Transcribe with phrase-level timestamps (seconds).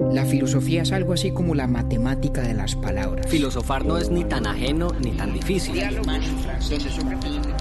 [0.00, 3.26] La filosofía es algo así como la matemática de las palabras.
[3.28, 5.78] Filosofar no es ni tan ajeno ni tan difícil.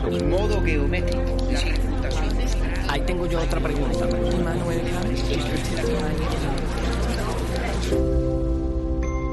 [0.01, 1.36] donde modo geométrico,
[2.88, 4.07] Ahí tengo yo otra pregunta.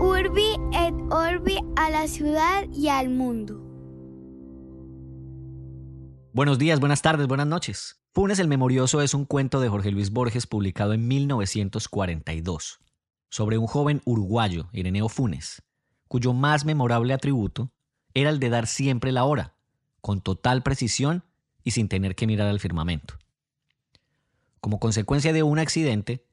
[0.00, 3.62] Urbi et Orbi a la ciudad y al mundo.
[6.32, 8.02] Buenos días, buenas tardes, buenas noches.
[8.12, 12.80] Funes el Memorioso es un cuento de Jorge Luis Borges publicado en 1942
[13.29, 15.62] sobre un joven uruguayo, Ireneo Funes,
[16.09, 17.70] cuyo más memorable atributo
[18.14, 19.56] era el de dar siempre la hora,
[20.00, 21.24] con total precisión
[21.62, 23.19] y sin tener que mirar al firmamento.
[24.60, 26.27] Como consecuencia de un accidente,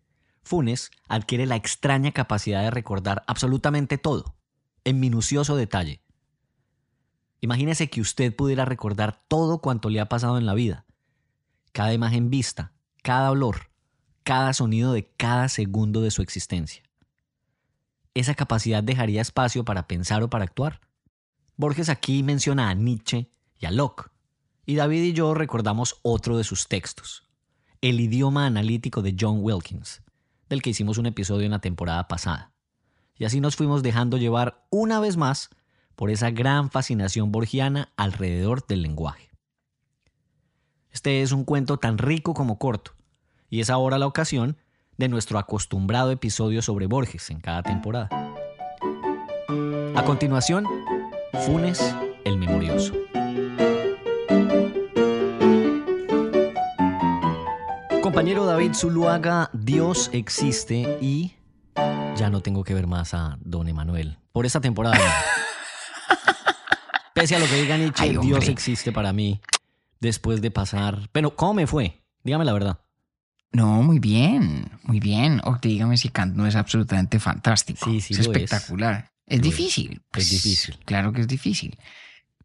[0.43, 4.35] Funes adquiere la extraña capacidad de recordar absolutamente todo,
[4.83, 6.01] en minucioso detalle.
[7.41, 10.85] Imagínese que usted pudiera recordar todo cuanto le ha pasado en la vida,
[11.71, 13.71] cada imagen vista, cada olor,
[14.23, 16.83] cada sonido de cada segundo de su existencia.
[18.15, 20.81] ¿Esa capacidad dejaría espacio para pensar o para actuar?
[21.57, 24.11] Borges aquí menciona a Nietzsche y a Locke,
[24.65, 27.27] y David y yo recordamos otro de sus textos,
[27.81, 30.03] El idioma analítico de John Wilkins,
[30.47, 32.51] del que hicimos un episodio en la temporada pasada.
[33.17, 35.49] Y así nos fuimos dejando llevar una vez más
[35.95, 39.31] por esa gran fascinación borgiana alrededor del lenguaje.
[40.91, 42.93] Este es un cuento tan rico como corto,
[43.49, 44.57] y es ahora la ocasión
[44.97, 48.09] de nuestro acostumbrado episodio sobre Borges en cada temporada.
[49.95, 50.67] A continuación,
[51.45, 52.93] Funes el Memorioso.
[58.01, 61.35] Compañero David Zuluaga, Dios existe y
[62.15, 64.17] ya no tengo que ver más a Don Emanuel.
[64.31, 64.97] Por esta temporada.
[67.13, 68.17] Pese a lo que diga Nietzsche.
[68.21, 69.41] Dios existe para mí
[69.99, 71.09] después de pasar.
[71.11, 72.03] Pero, ¿cómo me fue?
[72.23, 72.79] Dígame la verdad.
[73.53, 75.39] No, muy bien, muy bien.
[75.45, 77.89] O dígame si Kant no es absolutamente fantástico.
[77.89, 78.25] Sí, sí es es.
[78.27, 79.11] espectacular.
[79.27, 79.41] Es, es.
[79.43, 80.01] difícil.
[80.11, 80.77] pues, difícil.
[80.85, 81.77] Claro que es difícil.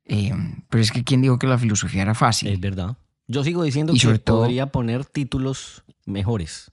[0.04, 0.32] Eh,
[0.68, 2.48] pero es que ¿quién dijo que la filosofía era fácil?
[2.48, 2.96] Es verdad.
[3.26, 6.70] Yo sigo diciendo Y que todo- podría poner títulos mejores.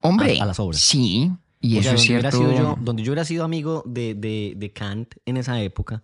[0.00, 0.80] Hombre, a- a las obras.
[0.80, 2.36] sí, y O eso sea, es cierto.
[2.38, 6.02] sido yo- donde yo hubiera sido amigo de, de- de Kant en esa época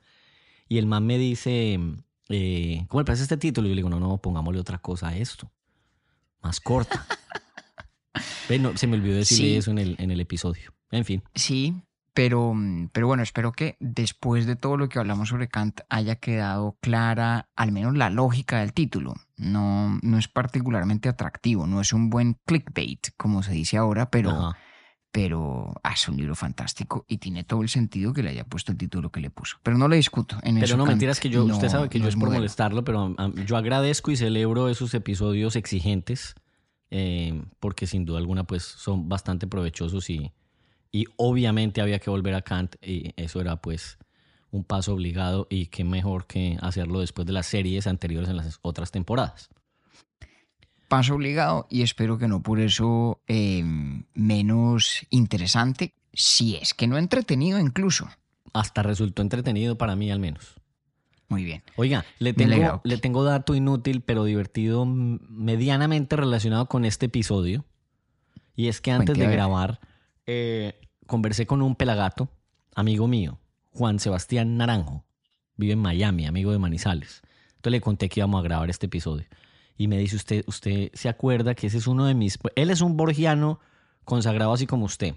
[0.69, 1.79] y el man me dice,
[2.29, 3.67] eh, ¿cómo le parece este título?
[3.67, 5.51] Y yo le digo, no, no, pongámosle otra cosa a esto.
[6.43, 7.07] Más corta.
[8.49, 9.57] Ve, no, se me olvidó decirle Sí.
[9.57, 10.75] eso en el, en el episodio.
[10.91, 11.23] En fin.
[11.35, 11.75] Sí,
[12.13, 12.55] pero,
[12.93, 17.49] pero bueno, espero que después de todo lo que hablamos sobre Kant haya quedado clara
[17.57, 19.15] al menos la lógica del título.
[19.37, 24.31] No, no es particularmente atractivo, no es un buen clickbait, como se dice ahora, pero,
[24.31, 24.59] Ajá.
[25.13, 28.79] Pero es un libro fantástico y tiene todo el sentido que le haya puesto el
[28.79, 29.59] título que le puso.
[29.63, 30.37] Pero no le discuto.
[30.43, 32.15] En Pero eso no, Kant mentiras que yo, no- usted sabe que no yo es
[32.15, 32.39] por modelo.
[32.41, 33.15] molestarlo, pero
[33.47, 36.35] yo agradezco y celebro esos episodios exigentes,
[36.91, 40.33] eh, porque sin duda alguna pues son bastante provechosos y,
[40.91, 43.99] y obviamente había que volver a Kant y eso era pues
[44.51, 48.59] un paso obligado y qué mejor que hacerlo después de las series anteriores en las
[48.63, 49.51] otras temporadas.
[50.93, 53.65] Paso obligado y espero que no por eso eh,
[54.13, 58.11] menos interesante, si es que no entretenido incluso.
[58.53, 60.61] Hasta resultó entretenido para mí al menos.
[61.29, 61.63] Muy bien.
[61.77, 67.65] Oiga, le tengo, le tengo dato inútil pero divertido medianamente relacionado con este episodio.
[68.55, 69.81] Y es que antes Cuente, de grabar
[70.27, 72.29] eh, conversé con un pelagato,
[72.75, 75.07] amigo mío, Juan Sebastián Naranjo.
[75.57, 77.23] Vive en Miami, amigo de Manizales.
[77.57, 79.25] Entonces le conté que íbamos a grabar este episodio.
[79.83, 82.39] Y me dice, usted, usted se acuerda que ese es uno de mis...
[82.55, 83.59] Él es un borgiano
[84.05, 85.17] consagrado así como usted.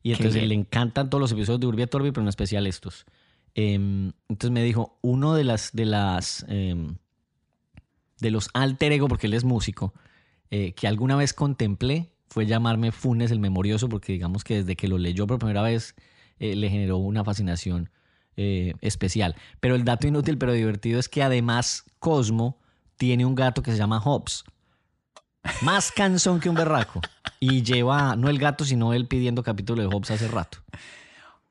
[0.00, 3.04] Y entonces le encantan todos los episodios de Urbi et Orbi, pero en especial estos.
[3.56, 6.98] Em, entonces me dijo, uno de las, de las, em,
[8.20, 9.92] de los alter ego, porque él es músico,
[10.52, 14.86] eh, que alguna vez contemplé fue llamarme Funes el Memorioso, porque digamos que desde que
[14.86, 15.96] lo leyó por primera vez
[16.38, 17.90] eh, le generó una fascinación
[18.36, 19.34] eh, especial.
[19.58, 22.60] Pero el dato inútil pero divertido es que además Cosmo
[22.98, 24.44] tiene un gato que se llama Hobbs.
[25.62, 27.00] Más cansón que un berraco.
[27.40, 30.58] Y lleva, no el gato, sino él pidiendo capítulo de Hobbs hace rato.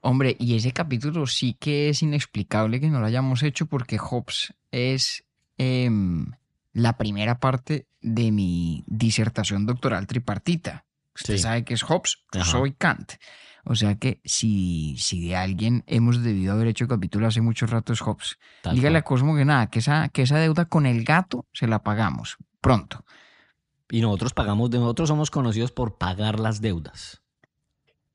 [0.02, 4.54] Hombre, y ese capítulo sí que es inexplicable que no lo hayamos hecho porque Hobbes
[4.72, 5.24] es
[5.58, 6.32] em,
[6.74, 10.86] la primera parte de mi disertación doctoral tripartita.
[11.16, 11.42] Usted Sí.
[11.44, 12.52] sabe que es Hobbes, yo Ajá.
[12.52, 13.14] soy Kant.
[13.70, 17.94] O sea que si, si de alguien hemos debido haber hecho capítulo hace mucho rato
[17.94, 18.38] es Hobbes.
[18.62, 19.02] Tal Dígale a.
[19.04, 23.04] Cosmo que nada, que esa, que esa deuda con el gato se la pagamos pronto.
[23.90, 27.22] Y nosotros pagamos, nosotros somos conocidos por pagar las deudas.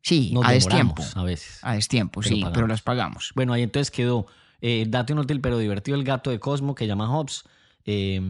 [0.02, 1.02] Sí, Nos a destiempo.
[1.14, 1.58] a veces.
[1.62, 2.54] A destiempo, Pero sí, pagamos.
[2.54, 3.32] pero las pagamos.
[3.34, 4.26] Bueno, ahí entonces quedó
[4.60, 7.44] eh, dato inútil pero divertido el gato de Cosmo que llama Hobbs.
[7.84, 8.20] Eh,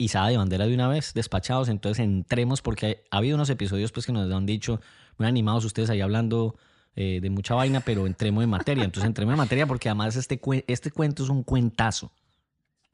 [0.00, 1.68] izada de bandera de una vez, despachados.
[1.68, 4.80] Entonces entremos porque ha habido unos episodios pues que nos han dicho,
[5.20, 6.56] muy animados ustedes ahí hablando
[6.96, 8.84] eh, de mucha vaina, pero entremos en materia.
[8.84, 12.12] Entonces entremos en materia porque además este, este cuento es un cuentazo.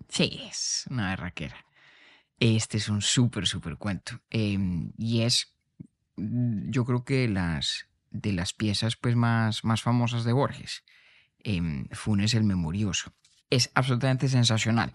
[0.08, 1.64] Sí, es una berraquera.
[2.38, 4.20] Este es un súper, súper cuento.
[4.28, 5.54] Em, y es,
[6.16, 10.84] mm, yo creo que las, de las piezas pues, más, más famosas de Borges.
[11.38, 13.12] Em, Funes el Memorioso.
[13.50, 14.90] Es absolutamente sensacional.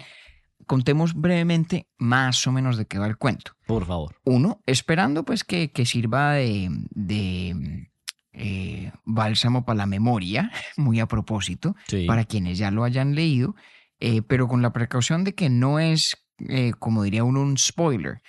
[0.67, 3.53] Contemos brevemente más o menos de qué va el cuento.
[3.67, 4.15] Por favor.
[4.23, 7.89] Uno, esperando pues que, que sirva de, de
[8.33, 12.05] eh, bálsamo para la memoria, muy a propósito, Sí.
[12.05, 13.55] para quienes ya lo hayan leído,
[13.99, 16.17] eh, pero con la precaución de que no es,
[16.47, 18.21] eh, como diría uno, un spoiler.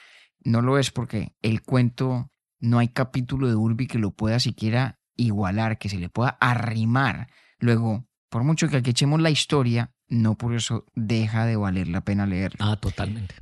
[0.44, 4.98] No lo es porque el cuento, no hay capítulo de Urbi que lo pueda siquiera
[5.16, 7.28] igualar, que se le pueda arrimar.
[7.58, 12.02] Luego, por mucho que aquí echemos la historia, no por eso deja de valer la
[12.02, 12.58] pena leerlo.
[12.64, 13.34] Ah, totalmente.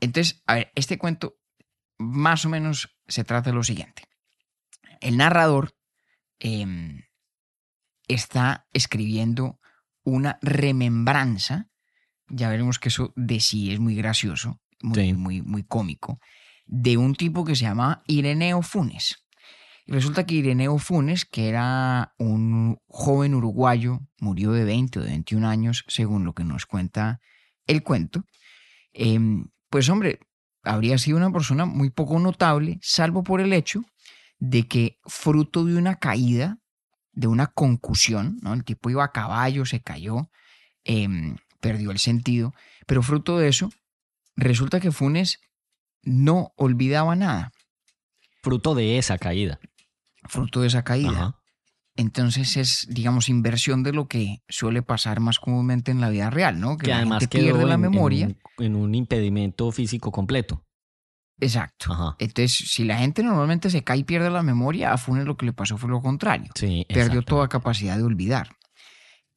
[0.00, 1.36] Entonces, a ver, este cuento
[1.96, 4.02] más o menos se trata de lo siguiente.
[5.00, 5.74] El narrador
[6.40, 7.02] em,
[8.08, 9.60] está escribiendo
[10.02, 11.68] una remembranza,
[12.28, 15.12] ya veremos que eso de sí es muy gracioso, muy, Sí.
[15.14, 16.18] muy, muy cómico,
[16.66, 19.24] de un tipo que se llama Ireneo Funes.
[19.88, 25.48] Resulta que Ireneo Funes, que era un joven uruguayo, murió de 20 o de 21
[25.48, 27.20] años, según lo que nos cuenta
[27.66, 28.26] el cuento,
[28.92, 30.20] em, pues hombre,
[30.62, 33.82] habría sido una persona muy poco notable, salvo por el hecho
[34.38, 36.58] de que fruto de una caída,
[37.12, 38.52] de una concusión, ¿no?
[38.52, 40.30] El tipo iba a caballo, se cayó,
[40.84, 42.52] em, perdió el sentido,
[42.86, 43.70] pero fruto de eso,
[44.36, 45.40] resulta que Funes
[46.02, 47.52] no olvidaba nada,
[48.42, 49.58] Fruto de esa caída.
[50.28, 51.10] Fruto de esa caída.
[51.10, 51.34] Ajá.
[51.96, 56.60] Entonces es, digamos, inversión de lo que suele pasar más comúnmente en la vida real,
[56.60, 56.76] ¿no?
[56.76, 58.26] Que, Que la además gente pierde la en- en memoria.
[58.26, 60.64] un- en un impedimento físico completo.
[61.40, 61.92] Exacto.
[61.92, 62.16] Ajá.
[62.18, 65.46] Entonces, si la gente normalmente se cae y pierde la memoria, a Funes lo que
[65.46, 66.50] le pasó fue lo contrario.
[66.54, 68.50] Sí, Perdió toda capacidad de olvidar.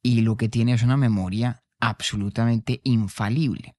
[0.02, 3.76] Y lo que tiene es una memoria absolutamente infalible.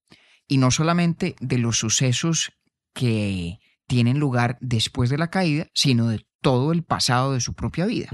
[0.48, 2.52] Y no solamente de los sucesos
[2.94, 7.88] que tienen lugar después de la caída, sino de todo el pasado de su propia
[7.88, 8.10] vida.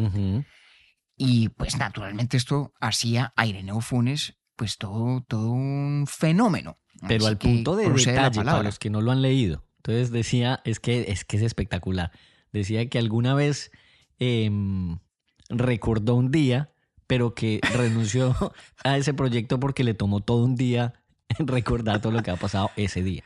[1.17, 6.77] Y pues naturalmente esto hacía a Ireneo Funes pues todo, todo un fenómeno.
[7.07, 9.63] Pero Así al punto de detalle, para los que no lo han leído.
[9.77, 12.11] Entonces decía, es que es, que es espectacular.
[12.51, 13.71] Decía que alguna vez
[14.17, 14.99] em,
[15.47, 16.73] recordó un día,
[17.07, 18.35] pero que renunció
[18.83, 20.93] a ese proyecto porque le tomó todo un día
[21.39, 23.23] recordar todo lo que ha pasado ese día.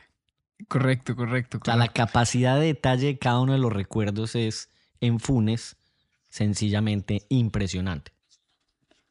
[0.68, 1.58] Correcto, correcto.
[1.60, 5.76] O sea, la capacidad de detalle de cada uno de los recuerdos es en Funes
[6.28, 8.12] sencillamente impresionante.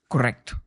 [0.07, 0.61] Correcto.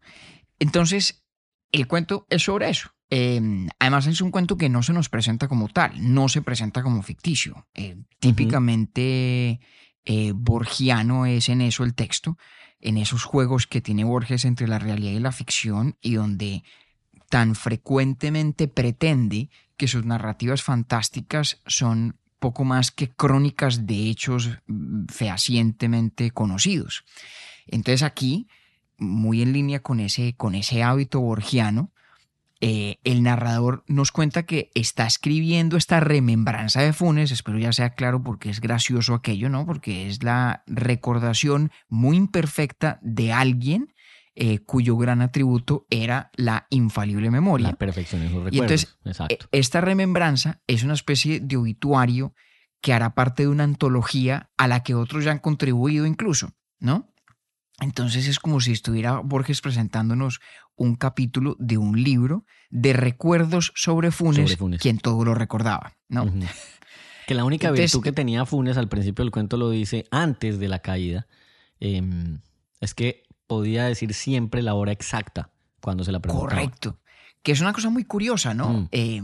[0.58, 1.24] Entonces,
[1.70, 2.90] el cuento es sobre eso.
[3.10, 3.40] Eh,
[3.78, 7.02] además, es un cuento que no se nos presenta como tal, no se presenta como
[7.02, 7.68] ficticio.
[7.74, 9.60] Eh, típicamente
[10.04, 12.36] eh, borgiano es en eso el texto,
[12.80, 16.64] en esos juegos que tiene Borges entre la realidad y la ficción y donde
[17.28, 25.06] tan frecuentemente pretende que sus narrativas fantásticas son poco más que crónicas de hechos mm,
[25.08, 27.04] fehacientemente conocidos.
[27.66, 28.48] Entonces aquí,
[28.98, 31.92] muy en línea con ese, con ese hábito borgiano,
[32.60, 37.90] eh, el narrador nos cuenta que está escribiendo esta remembranza de Funes, espero ya sea
[37.90, 39.66] claro porque es gracioso aquello, ¿no?
[39.66, 43.92] Porque es la recordación muy imperfecta de alguien
[44.36, 47.68] eh, cuyo gran atributo era la infalible memoria.
[47.70, 48.54] La perfección en sus recuerdos.
[48.54, 49.46] Y entonces, Exacto.
[49.50, 52.34] E- Esta remembranza es una especie de obituario
[52.82, 57.12] que hará parte de una antología a la que otros ya han contribuido incluso, ¿no?
[57.80, 60.40] Entonces es como si estuviera Borges presentándonos
[60.76, 64.80] un capítulo de un libro de recuerdos sobre Funes, Sobre Funes.
[64.80, 66.30] quien todo lo recordaba, ¿no?
[67.26, 70.58] Que la única Entonces- virtud que tenía Funes al principio del cuento lo dice antes
[70.58, 71.26] de la caída,
[71.80, 72.40] em,
[72.80, 75.50] es que podía decir siempre la hora exacta
[75.80, 76.60] cuando se la preguntaba.
[76.60, 77.00] Correcto.
[77.42, 78.70] Que es una cosa muy curiosa, ¿no?
[78.70, 78.88] Mm.
[78.92, 79.22] Eh,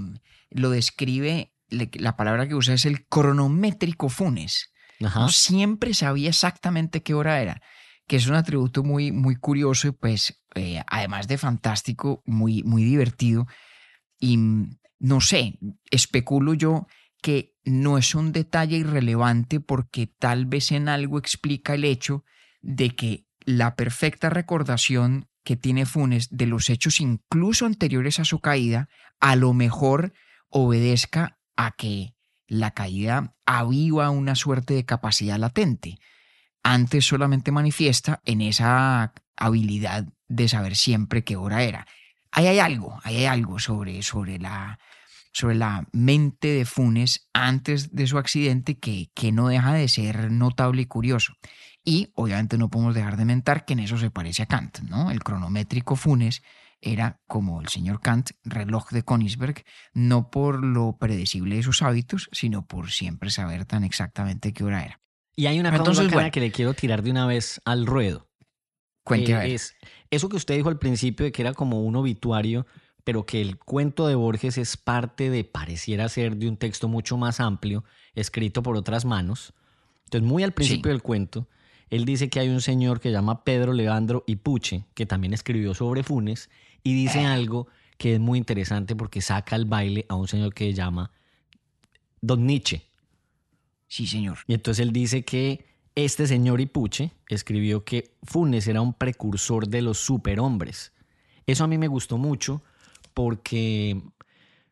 [0.50, 4.73] lo describe, la palabra que usa es el cronométrico Funes.
[5.05, 5.21] Ajá.
[5.21, 7.61] no siempre sabía exactamente qué hora era,
[8.07, 12.85] que es un atributo muy, muy curioso y pues eh, además de fantástico, muy, muy
[12.85, 13.47] divertido.
[14.19, 15.59] Y mm, no sé,
[15.91, 16.87] especulo yo
[17.21, 22.25] que no es un detalle irrelevante porque tal vez en algo explica el hecho
[22.61, 28.40] de que la perfecta recordación que tiene Funes de los hechos incluso anteriores a su
[28.40, 28.88] caída,
[29.20, 30.12] a lo mejor
[30.49, 32.14] obedezca a que
[32.46, 35.99] la caída aviva una suerte de capacidad latente.
[36.62, 41.87] Antes solamente manifiesta en esa habilidad de saber siempre qué hora era.
[42.30, 44.78] Ahí hay algo, ahí hay algo sobre, sobre la,
[45.32, 50.30] sobre la mente de Funes antes de su accidente que, que no deja de ser
[50.30, 51.34] notable y curioso.
[51.84, 55.10] Y obviamente no podemos dejar de mentar que en eso se parece a Kant, ¿no?
[55.10, 56.42] El cronométrico Funes
[56.80, 62.28] era, como el señor Kant, reloj de Königsberg, no por lo predecible de sus hábitos,
[62.32, 65.00] sino por siempre saber tan exactamente qué hora era.
[65.34, 66.32] Y hay una cosa Entonces, bacana bueno.
[66.32, 68.28] que le quiero tirar de una vez al ruedo.
[69.04, 69.50] Cuente a ver.
[69.50, 69.74] es
[70.10, 72.66] eso que usted dijo al principio de que era como un obituario,
[73.04, 77.16] pero que el cuento de Borges es parte de, pareciera ser, de un texto mucho
[77.16, 77.84] más amplio,
[78.14, 79.54] escrito por otras manos.
[80.04, 81.48] Entonces, muy al principio del cuento,
[81.92, 85.75] él dice que hay un señor que se llama Pedro Leandro Ipuche, que también escribió
[85.75, 86.49] sobre Funes,
[86.82, 87.68] y dice algo
[87.99, 91.11] que es muy interesante porque saca al baile a un señor que se llama
[92.22, 92.87] Don Nietzsche.
[93.88, 94.38] Sí, señor.
[94.46, 99.82] Y entonces él dice que este señor Ipuche escribió que Funes era un precursor de
[99.82, 100.92] los superhombres.
[101.46, 102.62] Eso a mí me gustó mucho
[103.12, 104.00] porque,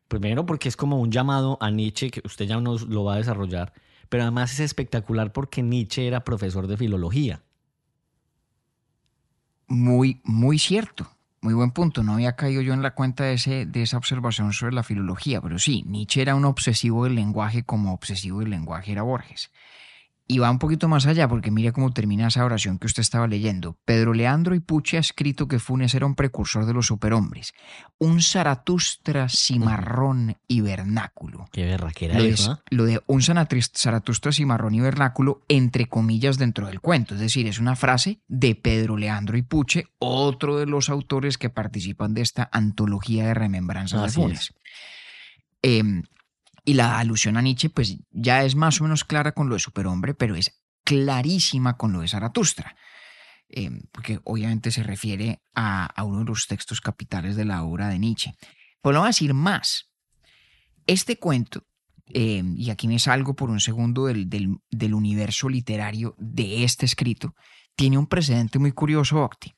[0.09, 3.19] primero porque es como un llamado a Nietzsche, que usted ya nos lo va a
[3.19, 3.75] desarrollar,
[4.11, 7.41] pero además es espectacular porque Nietzsche era profesor de filología.
[9.69, 11.09] Muy, muy cierto.
[11.41, 12.03] Muy buen punto.
[12.03, 15.41] No había caído yo en la cuenta de, ese, de esa observación sobre la filología,
[15.41, 19.51] pero sí, Nietzsche era un obsesivo del lenguaje como obsesivo del lenguaje era Borges.
[20.31, 23.27] Y va un poquito más allá porque mire cómo termina esa oración que usted estaba
[23.27, 23.77] leyendo.
[23.85, 27.53] Pedro Leandro Ipuche ha escrito que Funes era un precursor de los superhombres,
[27.99, 31.49] un Zaratustra cimarrón y vernáculo.
[31.51, 32.63] Qué berraquera Lo de, eso, ¿ah?
[32.71, 37.15] lo de un Zaratustra cimarrón y vernáculo entre comillas dentro del cuento.
[37.15, 42.15] Es decir, es una frase de Pedro Leandro Ipuche, otro de los autores que participan
[42.15, 44.55] de esta antología de remembranzas Así de Funes.
[45.63, 46.05] Em,
[46.65, 49.61] y la alusión a Nietzsche, pues ya es más o menos clara con lo de
[49.61, 52.77] superhombre, pero es clarísima con lo de Zaratustra.
[53.49, 57.99] Em, porque obviamente se refiere a, uno de los textos capitales de la obra de
[57.99, 58.33] Nietzsche.
[58.81, 59.91] Pues lo voy a decir más.
[60.87, 61.65] Este cuento,
[62.07, 66.87] eh, y aquí me salgo por un segundo del, del- del universo literario de este
[66.87, 67.35] escrito,
[67.77, 69.53] tiene un precedente muy curioso, Octi.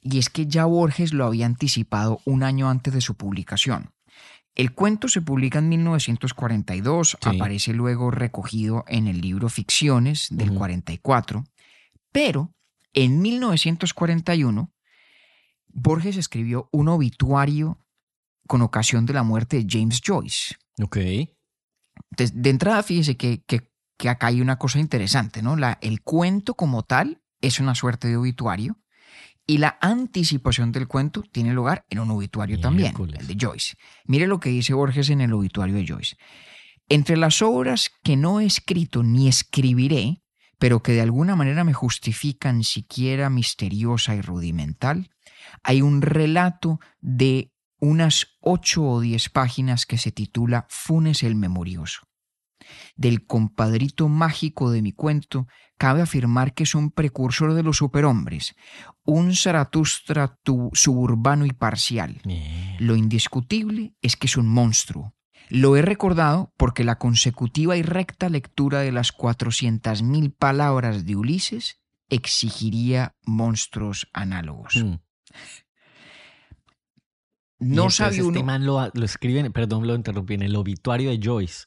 [0.00, 3.90] Y es que ya Borges lo había anticipado un año antes de su publicación.
[4.56, 7.28] El cuento se publica en 1942, Sí.
[7.36, 10.58] aparece luego recogido en el libro Ficciones del Ujú.
[10.58, 11.44] 44,
[12.10, 12.52] pero
[12.94, 14.72] en 1941
[15.68, 17.78] Borges escribió un obituario
[18.48, 20.54] con ocasión de la muerte de James Joyce.
[20.82, 20.96] Ok.
[22.10, 25.56] Entonces, de entrada, fíjese que, que- que acá hay una cosa interesante, ¿no?
[25.56, 28.78] La, el cuento como tal es una suerte de obituario
[29.46, 33.76] y la anticipación del cuento tiene lugar en un obituario también, el de Joyce.
[34.04, 36.16] Mire lo que dice Borges en el obituario de Joyce.
[36.88, 40.22] Entre las obras que no he escrito ni escribiré,
[40.58, 45.10] pero que de alguna manera me justifican siquiera misteriosa y rudimental,
[45.62, 52.06] hay un relato de unas ocho o diez páginas que se titula Funes el Memorioso.
[52.96, 55.46] Del compadrito mágico de mi cuento,
[55.78, 58.54] cabe afirmar que es un precursor de los superhombres,
[59.04, 62.20] un Zaratustra tu- suburbano y parcial.
[62.24, 62.76] Bien.
[62.78, 65.14] Lo indiscutible es que es un monstruo.
[65.48, 71.80] Lo he recordado porque la consecutiva y recta lectura de las 400.000 palabras de Ulises
[72.08, 74.76] exigiría monstruos análogos.
[74.76, 74.94] Mm.
[77.58, 78.30] Y No sabe uno.
[78.38, 81.66] Este man lo, lo escriben, perdón, lo interrumpí, en el obituario de Joyce.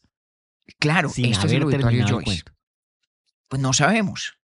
[0.78, 2.24] Claro, sin esto de terminado el Joyce.
[2.26, 2.52] cuento.
[3.48, 4.38] Pues no sabemos.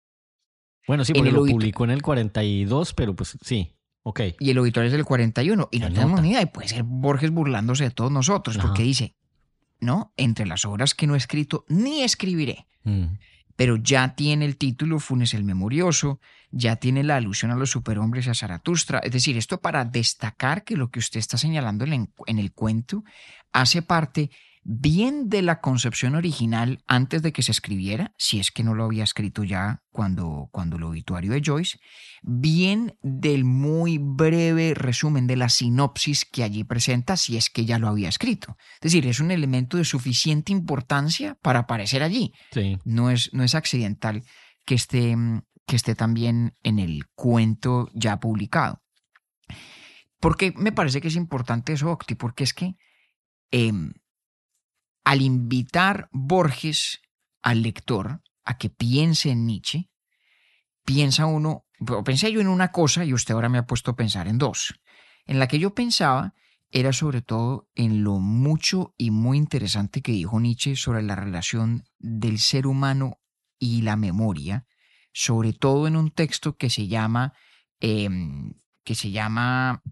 [0.87, 4.21] Bueno, sí, porque lo publicó en el 42, pero pues sí, ok.
[4.39, 5.69] Y el obituario es del 41.
[5.71, 6.43] Y no tenemos ni idea.
[6.43, 9.15] Y puede ser Borges burlándose de todos nosotros, porque dice,
[9.81, 10.13] ¿no?
[10.17, 12.67] Entre las obras que no he escrito ni escribiré.
[12.87, 13.17] Mm.
[13.57, 18.27] pero ya tiene el título Funes el Memorioso, ya tiene la alusión a los superhombres
[18.27, 18.99] y a Zaratustra.
[18.99, 23.05] Es decir, esto para destacar que lo que usted está señalando en el cuento
[23.53, 24.31] hace parte
[24.65, 28.85] bien de la concepción original antes de que se escribiera, si es que no lo
[28.85, 31.79] había escrito ya cuando, cuando el obituario de Joyce,
[32.23, 37.79] bien del muy breve resumen de la sinopsis que allí presenta, si es que ya
[37.79, 38.57] lo había escrito.
[38.77, 42.79] Es decir, es un elemento de suficiente importancia para aparecer allí Sí.
[42.85, 44.23] no es, no es accidental
[44.65, 45.15] que esté,
[45.67, 48.81] que esté también en el cuento ya publicado.
[50.21, 52.77] Porque me parece que es importante eso, Octi, porque es que
[53.51, 53.93] em,
[55.05, 57.01] al invitar Borges
[57.43, 59.91] al lector a que piense en Nietzsche,
[60.85, 61.67] piensa uno,
[62.05, 64.75] pensé yo en una cosa y usted ahora me ha puesto a pensar en dos.
[65.27, 66.35] En la que yo pensaba
[66.71, 71.85] era sobre todo en lo mucho y muy interesante que dijo Nietzsche sobre la relación
[71.99, 73.21] del ser humano
[73.59, 74.67] y la memoria,
[75.13, 77.33] sobre todo en un texto que se llama,
[77.81, 79.83] em, que se llama,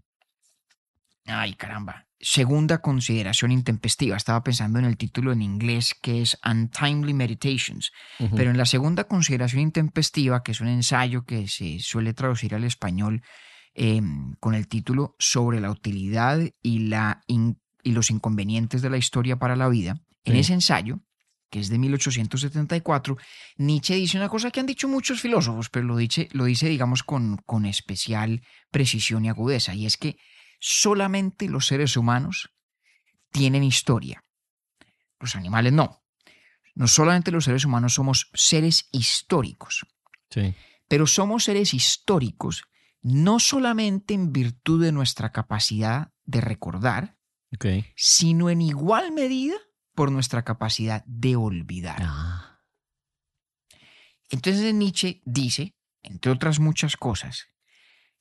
[1.26, 4.16] ay caramba, segunda consideración intempestiva.
[4.16, 7.90] Estaba pensando en el título en inglés que es Untimely Meditations,
[8.36, 12.62] pero en la segunda consideración intempestiva, que es un ensayo que se suele traducir al
[12.64, 13.22] español
[13.74, 14.00] eh,
[14.38, 19.36] con el título Sobre la utilidad y, la in- y los inconvenientes de la historia
[19.36, 21.00] para la vida, en ese ensayo,
[21.50, 23.16] que es de 1874,
[23.58, 27.02] Nietzsche dice una cosa que han dicho muchos filósofos, pero lo dice, lo dice digamos,
[27.02, 30.16] con, con especial precisión y agudeza, y es que
[30.64, 32.50] solamente los seres humanos
[33.32, 34.24] tienen historia.
[35.18, 36.04] Los animales no.
[36.76, 39.84] No solamente los seres humanos somos seres históricos,
[40.30, 40.54] Sí.
[40.86, 42.62] pero somos seres históricos
[43.02, 47.18] no solamente en virtud de nuestra capacidad de recordar,
[47.96, 49.56] sino en igual medida
[49.96, 51.98] por nuestra capacidad de olvidar.
[52.00, 52.60] Ah,
[54.30, 57.48] Entonces Nietzsche dice, entre otras muchas cosas,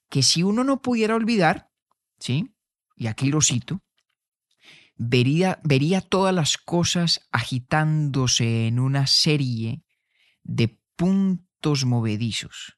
[0.10, 1.71] que si uno no pudiera olvidar,
[2.22, 2.56] ¿sí?
[2.96, 3.82] Y aquí lo cito,
[4.96, 9.84] vería, vería todas las cosas agitándose en una serie
[10.44, 12.78] de puntos movedizos.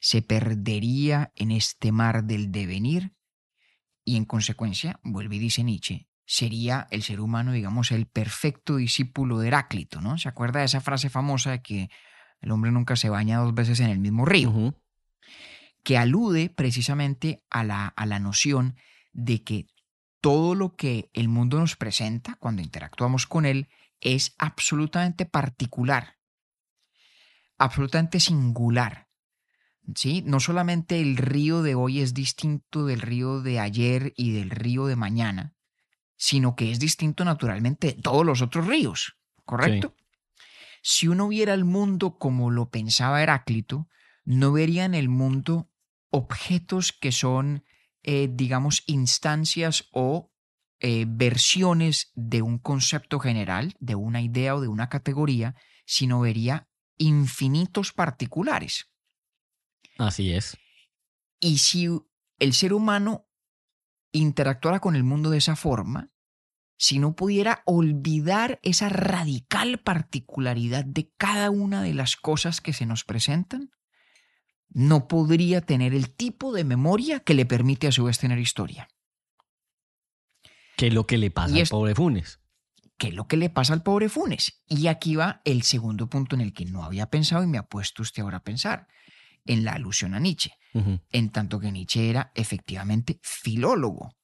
[0.00, 3.14] Se perdería en este mar del devenir
[4.04, 9.38] y en consecuencia, vuelve y dice Nietzsche, sería el ser humano, digamos, el perfecto discípulo
[9.38, 10.18] de Heráclito, ¿no?
[10.18, 11.90] ¿Se acuerda de esa frase famosa de que
[12.40, 14.74] el hombre nunca se baña dos veces en el mismo río?
[15.82, 18.76] Que alude precisamente a la, a la noción
[19.12, 19.66] de que
[20.20, 23.68] todo lo que el mundo nos presenta cuando interactuamos con él
[24.00, 26.18] es absolutamente particular,
[27.58, 29.08] absolutamente singular.
[29.94, 30.22] ¿sí?
[30.26, 34.86] No solamente el río de hoy es distinto del río de ayer y del río
[34.86, 35.54] de mañana,
[36.16, 39.94] sino que es distinto naturalmente de todos los otros ríos, ¿correcto?
[40.82, 43.88] Si uno viera el mundo como lo pensaba Heráclito,
[44.30, 45.68] no vería en el mundo
[46.10, 47.64] objetos que son,
[48.04, 50.30] eh, digamos, instancias o
[50.78, 56.68] eh, versiones de un concepto general, de una idea o de una categoría, sino vería
[56.96, 58.92] infinitos particulares.
[59.98, 60.56] Así es.
[61.40, 61.88] Y si
[62.38, 63.26] el ser humano
[64.12, 66.12] interactuara con el mundo de esa forma,
[66.78, 72.86] si no pudiera olvidar esa radical particularidad de cada una de las cosas que se
[72.86, 73.72] nos presentan,
[74.70, 78.88] no podría tener el tipo de memoria que le permite a su vez tener historia.
[80.76, 82.40] ¿Qué es lo que le pasa Y al es- pobre Funes?
[82.96, 84.62] ¿Qué es lo que le pasa al pobre Funes?
[84.68, 87.62] Y aquí va el segundo punto en el que no había pensado y me ha
[87.66, 88.86] puesto usted ahora a pensar,
[89.46, 90.52] en la alusión a Nietzsche.
[91.10, 94.14] En tanto que Nietzsche era efectivamente filólogo.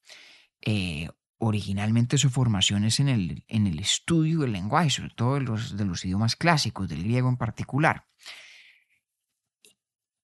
[0.61, 5.41] Eh, originalmente su formación es en el, en el estudio del lenguaje, sobre todo de
[5.41, 8.07] los, de los idiomas clásicos, del griego en particular.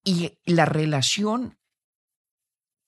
[0.03, 1.57] Y la relación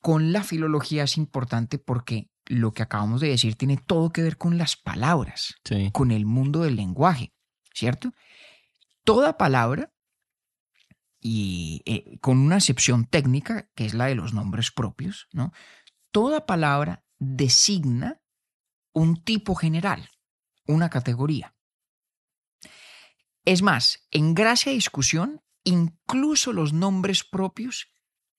[0.01, 4.37] con la filología es importante porque lo que acabamos de decir tiene todo que ver
[4.37, 5.89] con las palabras Sí.
[5.93, 7.33] con el mundo del lenguaje,
[7.73, 8.13] ¿cierto?
[9.03, 9.91] Toda palabra,
[11.19, 15.53] y eh, con una excepción técnica, que es la de los nombres propios, ¿no?
[16.11, 18.21] Toda palabra designa
[18.93, 20.07] un tipo general,
[20.67, 21.55] una categoría.
[23.43, 27.87] Es más, en gracia discusión, incluso los nombres propios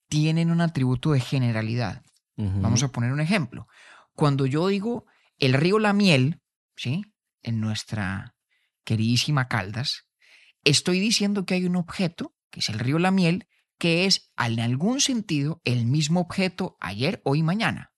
[0.08, 2.02] tienen un atributo de generalidad.
[2.36, 3.66] Vamos a poner un ejemplo.
[4.14, 5.06] Cuando yo digo
[5.38, 6.40] el río La Miel,
[6.76, 7.02] ¿sí?
[7.42, 8.34] En nuestra
[8.84, 10.08] queridísima Caldas,
[10.64, 13.46] estoy diciendo que hay un objeto, que es el río La Miel,
[13.78, 17.92] que es en algún sentido el mismo objeto ayer, hoy y mañana.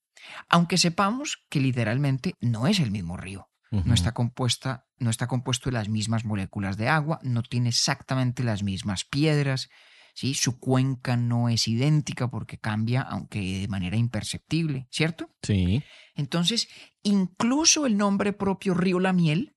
[0.48, 3.47] Aunque sepamos que literalmente no es el mismo río.
[3.70, 8.42] No está, compuesta, no está compuesto de las mismas moléculas de agua, no tiene exactamente
[8.42, 9.68] las mismas piedras,
[10.14, 10.32] ¿sí?
[10.32, 15.30] su cuenca no es idéntica porque cambia, aunque de manera imperceptible, ¿cierto?
[15.42, 15.82] Sí.
[16.14, 16.68] Entonces,
[17.02, 19.54] incluso el nombre propio Río La Miel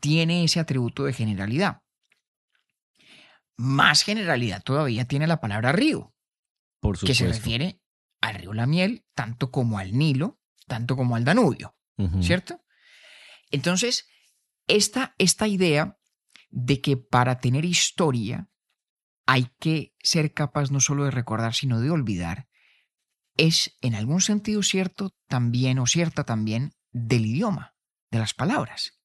[0.00, 1.82] tiene ese atributo de generalidad.
[3.56, 6.14] Más generalidad todavía tiene la palabra río,
[6.80, 7.80] Por que se refiere
[8.20, 11.72] al río La Miel, tanto como al Nilo, tanto como al Danubio.
[12.20, 12.60] ¿cierto?
[13.50, 14.06] Entonces,
[14.66, 15.98] esta, esta idea
[16.50, 18.48] de que para tener historia
[19.26, 22.48] hay que ser capaz no solo de recordar, sino de olvidar,
[23.36, 27.74] es en algún sentido cierto también o cierta también del idioma,
[28.10, 29.00] de las palabras.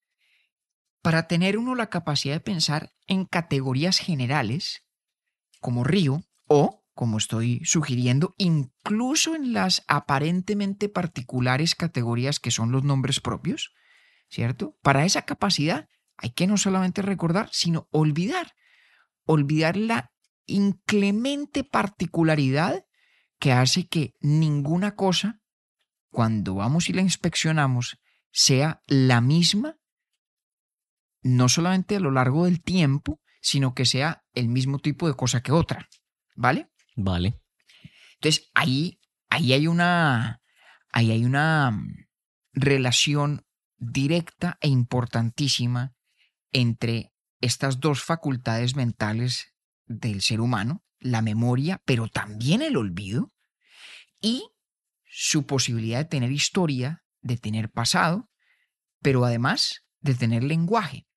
[1.01, 4.85] Para tener uno la capacidad de pensar en categorías generales,
[5.59, 12.83] como río, o, como estoy sugiriendo, incluso en las aparentemente particulares categorías que son los
[12.83, 13.73] nombres propios,
[14.31, 14.77] ¿cierto?
[14.81, 18.53] Para esa capacidad hay que no solamente recordar, sino olvidar.
[19.25, 20.11] Olvidar la
[20.45, 22.85] inclemente particularidad
[23.39, 25.41] que hace que ninguna cosa
[26.09, 27.97] cuando vamos y la inspeccionamos,
[28.31, 29.77] sea la misma,
[31.21, 35.41] no solamente a lo largo del tiempo, sino que sea el mismo tipo de cosa
[35.41, 35.87] que otra.
[36.35, 36.69] ¿Vale?
[36.95, 37.39] Vale.
[38.15, 40.41] Entonces, ahí, ahí hay una.
[40.93, 42.07] Ahí hay una mm,
[42.53, 43.45] relación
[43.81, 45.93] directa e importantísima
[46.53, 49.55] entre estas dos facultades mentales
[49.87, 53.31] del ser humano, la memoria, pero también el olvido,
[54.21, 54.51] y
[55.03, 58.29] su posibilidad de tener historia, de tener pasado,
[59.01, 61.07] pero además de tener lenguaje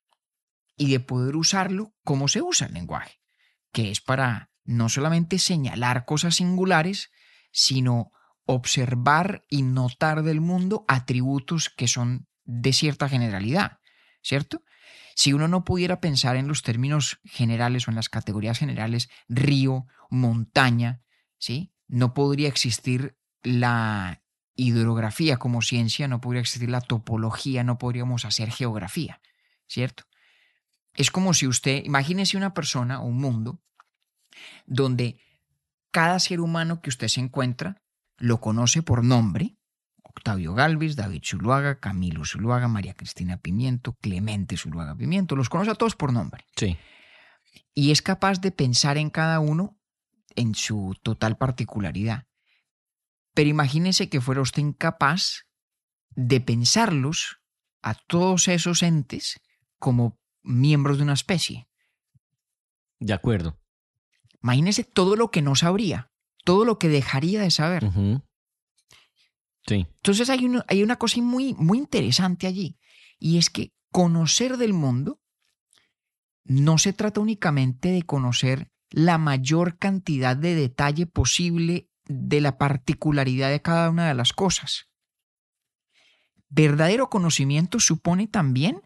[0.77, 3.21] y de poder usarlo como se usa el lenguaje,
[3.73, 7.11] que es para no solamente señalar cosas singulares,
[7.53, 8.11] sino
[8.47, 13.79] observar y notar del mundo atributos que son de cierta generalidad,
[14.23, 14.63] ¿cierto?
[15.15, 19.87] Si uno no pudiera pensar en los términos generales o en las categorías generales, río,
[20.11, 21.03] montaña,
[21.39, 21.73] ¿sí?
[21.87, 24.23] No podría existir la
[24.57, 29.21] hidrografía como ciencia, no podría existir la topología, no podríamos hacer geografía,
[29.67, 30.05] ¿cierto?
[30.95, 33.61] Es como si usted, imagínese una persona o un mundo
[34.67, 35.21] donde
[35.91, 37.83] cada ser humano que usted se encuentra
[38.17, 39.57] lo conoce por nombre,
[40.25, 45.75] Octavio Galvis, David Zuluaga, Camilo Zuluaga, María Cristina Pimiento, Clemente Zuluaga Pimiento, los conoce a
[45.75, 46.47] todos por nombre.
[46.57, 46.79] Sí.
[47.75, 49.79] Y es capaz de pensar en cada uno
[50.35, 52.27] en su total particularidad.
[53.35, 55.45] Pero imagínese que fuera usted incapaz
[56.17, 57.41] de pensarlos
[57.83, 59.43] a todos esos entes
[59.79, 61.69] como miembros de una especie.
[62.99, 63.59] De acuerdo.
[64.43, 66.11] Imagínese todo lo que no sabría,
[66.45, 67.85] todo lo que dejaría de saber.
[69.67, 69.87] Sí.
[69.97, 72.79] Entonces hay, uno- hay una cosa muy, muy interesante allí,
[73.19, 75.21] y es que conocer del mundo
[76.45, 83.49] no se trata únicamente de conocer la mayor cantidad de detalle posible de la particularidad
[83.51, 84.89] de cada una de las cosas.
[86.49, 88.83] Verdadero conocimiento supone también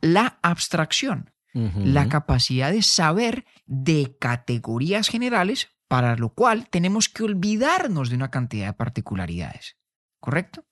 [0.00, 8.08] la abstracción, la capacidad de saber de categorías generales, para lo cual tenemos que olvidarnos
[8.08, 9.76] de una cantidad de particularidades.
[10.20, 10.64] ¿Correcto?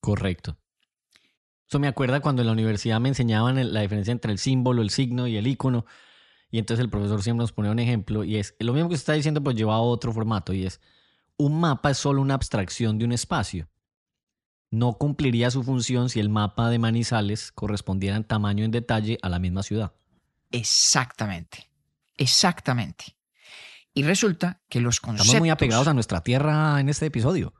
[0.00, 0.56] Correcto.
[1.68, 4.90] Eso me acuerda cuando en la universidad me enseñaban la diferencia entre el símbolo, el
[4.90, 5.84] signo y el icono.
[6.48, 9.00] Y entonces el profesor siempre nos ponía un ejemplo y es lo mismo que se
[9.00, 10.80] está diciendo, pues llevado a otro formato y es
[11.36, 13.68] un mapa es solo una abstracción de un espacio.
[14.70, 19.28] No cumpliría su función si el mapa de Manizales correspondiera en tamaño en detalle a
[19.28, 19.92] la misma ciudad.
[20.52, 21.68] Exactamente.
[22.16, 23.16] Exactamente.
[23.94, 25.26] Y resulta que los conceptos...
[25.26, 27.54] Estamos muy apegados a nuestra tierra en este episodio.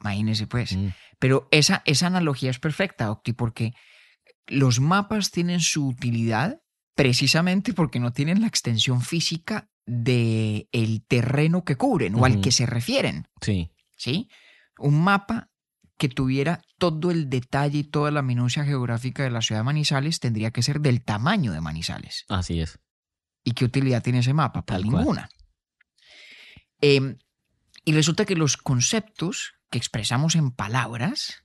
[0.00, 0.76] Imagínese pues.
[0.76, 3.72] Mm, Pero esa, esa analogía es perfecta, Octi, porque
[4.46, 6.60] los mapas tienen su utilidad
[6.94, 12.50] precisamente porque no tienen la extensión física del el terreno que cubren o al que
[12.50, 13.28] se refieren.
[13.40, 14.28] Sí, ¿sí?
[14.78, 15.50] Un mapa
[15.98, 20.20] que tuviera todo el detalle y toda la minucia geográfica de la ciudad de Manizales
[20.20, 22.24] tendría que ser del tamaño de Manizales.
[22.28, 22.78] así es.
[23.44, 24.64] ¿Y qué utilidad tiene ese mapa?
[24.64, 25.28] Pues Tal cual.
[26.80, 27.18] Em,
[27.84, 31.44] y resulta que los conceptos que expresamos en palabras,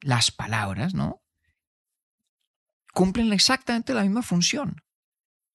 [0.00, 1.22] las palabras, ¿no?
[2.92, 4.82] Cumplen exactamente la misma función.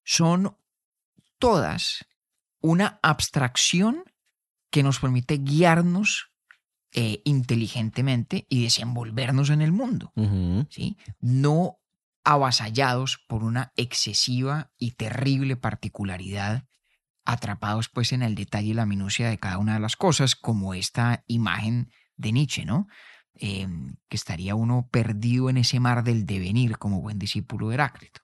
[0.03, 0.57] Son
[1.37, 2.05] todas
[2.61, 4.03] una abstracción
[4.69, 6.31] que nos permite guiarnos
[6.91, 10.11] eh, inteligentemente y desenvolvernos en el mundo.
[10.69, 10.97] ¿sí?
[11.19, 11.79] no
[12.23, 16.67] avasallados por una excesiva y terrible particularidad,
[17.29, 20.73] atrapados pues en el detalle y la minucia de cada una de las cosas, como
[20.73, 22.87] esta imagen de Nietzsche, ¿no?
[23.35, 23.67] Eh,
[24.09, 28.21] que estaría uno perdido en ese mar del devenir como buen discípulo de Heráclito.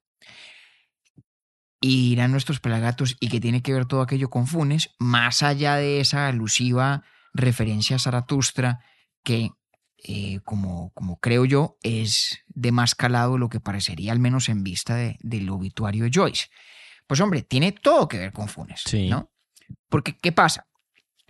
[1.80, 4.96] Y dirán nuestros pelagatos, ¿y qué tiene que ver todo aquello con Funes?
[4.98, 8.80] Más allá de esa alusiva referencia a Zaratustra,
[9.24, 9.52] que
[10.04, 14.63] eh, como, como creo yo, es de más calado lo que parecería, al menos en
[14.63, 16.48] vista de- del obituario de Joyce.
[17.08, 19.10] Pues hombre, tiene todo que ver con Funes, Sí.
[19.10, 19.32] ¿no?
[19.89, 20.68] Porque, ¿qué pasa?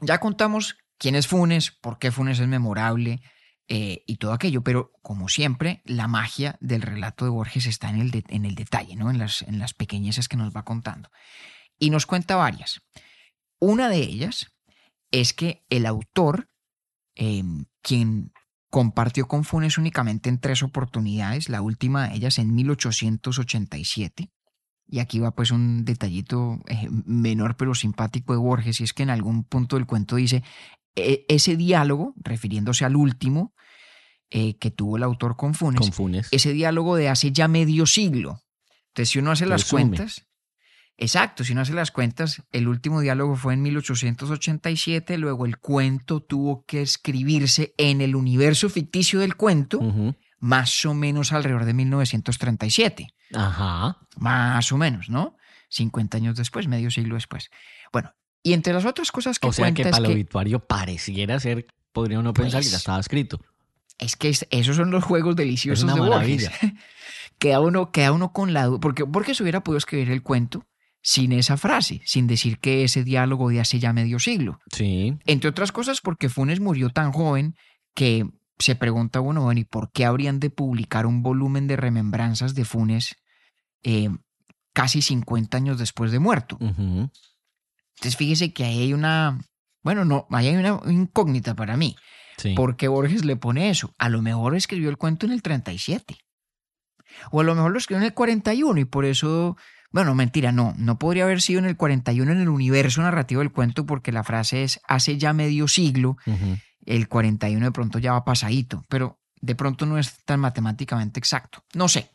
[0.01, 3.21] Ya contamos quién es Funes, por qué Funes es memorable
[3.67, 7.99] eh, y todo aquello, pero como siempre, la magia del relato de Borges está en
[7.99, 9.09] el, de- en el detalle, ¿no?
[9.09, 11.09] En las, en las pequeñeces que nos va contando.
[11.79, 12.81] Y nos cuenta varias.
[13.59, 14.51] Una de ellas
[15.11, 16.49] es que el autor,
[17.15, 17.43] eh,
[17.81, 18.31] quien
[18.69, 24.29] compartió con Funes únicamente en tres oportunidades, la última de ellas en 1887.
[24.87, 29.03] Y aquí va pues un detallito eh, menor pero simpático de Borges, y es que
[29.03, 30.43] en algún punto del cuento dice,
[30.95, 33.53] "E- ese diálogo, refiriéndose al último
[34.31, 36.27] eh, que tuvo el autor con Funes, Con Funes.
[36.31, 38.39] ese diálogo de hace ya medio siglo.
[38.89, 40.25] Entonces, si uno hace las cuentas,
[40.97, 46.21] Exacto, si no hace las cuentas, el último diálogo fue en 1887, luego el cuento
[46.21, 49.79] tuvo que escribirse en el universo ficticio del cuento.
[50.39, 53.97] Más o menos alrededor de 1937, Ajá.
[54.17, 55.35] más o menos, ¿no?
[55.69, 57.49] 50 años después, medio siglo después.
[57.91, 60.59] Bueno, y entre las otras cosas que O sea que es para el que, obituario
[60.65, 63.39] pareciera ser, podría uno pensar que ya Pues, estaba escrito.
[63.97, 65.99] es que es- esos son los juegos deliciosos una de.
[66.01, 66.49] Borges.
[67.39, 70.65] queda, uno, queda uno con la duda, porque Borges hubiera podido escribir el cuento
[71.01, 74.59] sin esa frase, sin decir que ese diálogo de hace ya medio siglo.
[74.71, 75.17] Sí.
[75.25, 77.55] Entre otras cosas porque Funes murió tan joven
[77.93, 78.25] que
[78.57, 82.65] se pregunta uno, bueno, ¿y por qué habrían de publicar un volumen de remembranzas de
[82.65, 83.15] Funes
[83.83, 84.09] eh,
[84.73, 86.57] casi 50 años después de muerto?
[86.59, 87.09] Ujú.
[87.95, 89.39] Entonces fíjese que ahí hay una,
[89.83, 91.95] bueno, no, ahí hay una incógnita para mí.
[92.37, 92.53] Sí.
[92.53, 93.93] ¿Por qué Borges le pone eso?
[93.97, 96.17] A lo mejor escribió el cuento en el 37.
[97.31, 99.55] O a lo mejor lo escribió en el 41 y por eso,
[99.91, 103.51] bueno, mentira, no, no podría haber sido en el 41 en el universo narrativo del
[103.51, 106.57] cuento porque la frase es hace ya medio siglo, Ujú.
[106.85, 111.63] El 41 de pronto ya va pasadito, pero de pronto no es tan matemáticamente exacto.
[111.73, 112.11] No sé,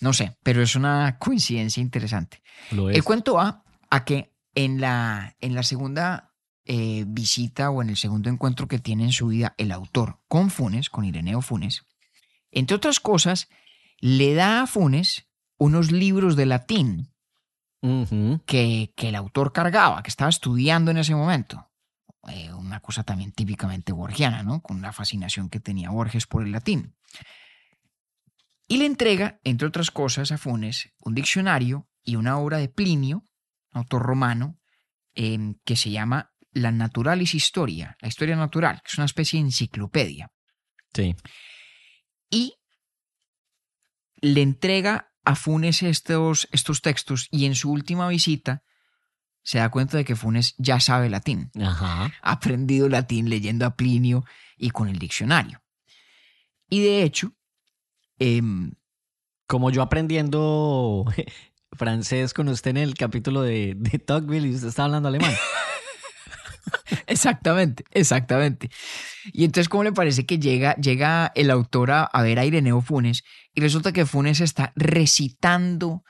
[0.00, 2.42] no sé, pero es una coincidencia interesante.
[2.70, 2.90] Lo.
[2.90, 7.96] El cuento va a que en la, en la segunda eh, visita o en el
[7.96, 11.84] segundo encuentro que tiene en su vida el autor con Funes, con Ireneo Funes,
[12.50, 13.48] entre otras cosas,
[14.00, 15.26] le da a Funes
[15.58, 17.12] unos libros de latín
[18.46, 21.68] que, que el autor cargaba, que estaba estudiando en ese momento.
[22.28, 24.60] Eh, una cosa también típicamente borgiana, ¿no?
[24.60, 26.96] Con la fascinación que tenía Borges por el latín.
[28.68, 33.24] Y le entrega, entre otras cosas, a Funes un diccionario y una obra de Plinio,
[33.70, 34.58] autor romano,
[35.14, 39.46] em, que se llama La Naturalis Historia, la historia natural, que es una especie de
[39.46, 40.32] enciclopedia.
[40.92, 41.14] Sí.
[42.28, 42.54] Y
[44.16, 48.62] le entrega a Funes estos, estos textos y en su última visita
[49.46, 52.12] se da cuenta de que Funes ya sabe latín, Ajá.
[52.20, 54.24] ha aprendido latín leyendo a Plinio
[54.58, 55.62] y con el diccionario.
[56.68, 57.32] Y de hecho,
[58.18, 58.72] em,
[59.46, 61.04] Como yo aprendiendo
[61.78, 65.32] francés con usted en el capítulo de, de Tocqueville y usted está hablando alemán.
[67.06, 68.70] Exactamente, exactamente.
[69.32, 72.80] Y entonces, ¿cómo le parece que llega, llega el autor a, a ver a Ireneo
[72.80, 73.22] Funes
[73.54, 76.02] y resulta que Funes está recitando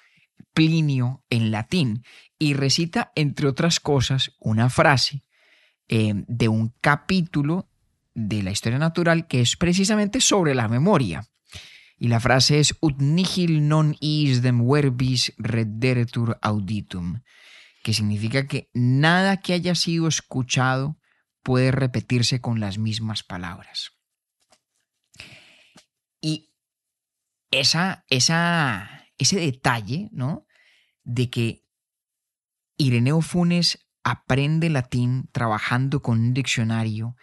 [0.55, 2.03] Plinio en latín
[2.39, 5.25] y recita, entre otras cosas, una frase
[5.89, 7.69] eh, de un capítulo
[8.15, 11.27] de la historia natural que es precisamente sobre la memoria.
[11.99, 17.23] Y la frase es ut nihil non is dem verbis redderetur auditum
[17.87, 20.99] que significa que nada que haya sido escuchado
[21.45, 23.93] puede repetirse con las mismas palabras.
[26.21, 26.51] Y
[27.53, 30.49] esa, esa, ese detalle, ¿no?
[31.05, 31.66] De que
[32.77, 37.17] Ireneo Funes aprende latín trabajando con un diccionario,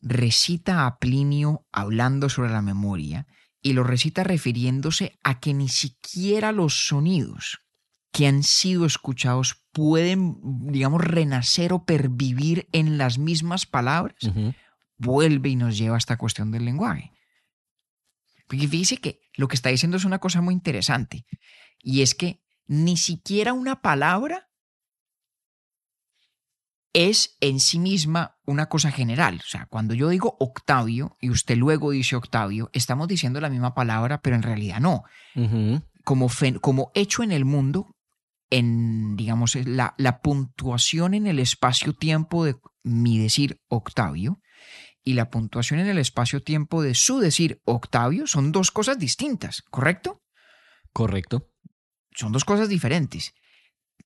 [0.00, 3.26] recita a Plinio hablando sobre la memoria
[3.60, 7.60] y lo recita refiriéndose a que ni siquiera los sonidos
[8.12, 10.36] que han sido escuchados pueden,
[10.72, 14.18] digamos, renacer o pervivir en las mismas palabras,
[14.96, 17.12] vuelve y nos lleva a esta cuestión del lenguaje.
[18.48, 21.24] Porque fíjese que lo que está diciendo es una cosa muy interesante,
[21.78, 24.49] y es que ni siquiera una palabra
[26.92, 29.40] es en sí misma una cosa general.
[29.44, 33.74] O sea, cuando yo digo Octavio y usted luego dice Octavio, estamos diciendo la misma
[33.74, 35.04] palabra, pero en realidad no
[36.04, 36.28] como,
[36.60, 37.96] como hecho en el mundo,
[38.50, 44.40] en, digamos, la, la puntuación en el espacio-tiempo de mi decir Octavio
[45.02, 50.22] y la puntuación en el espacio-tiempo de su decir Octavio son dos cosas distintas, ¿correcto?
[50.92, 51.48] Correcto.
[52.12, 53.32] Son dos cosas diferentes.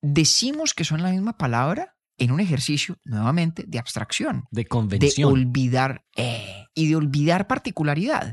[0.02, 5.32] Decimos que son la misma palabra en un ejercicio, nuevamente, de abstracción, De de convención.
[5.32, 8.32] olvidar eh, y de olvidar particularidad.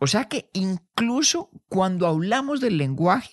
[0.00, 3.32] O sea que incluso cuando hablamos del lenguaje,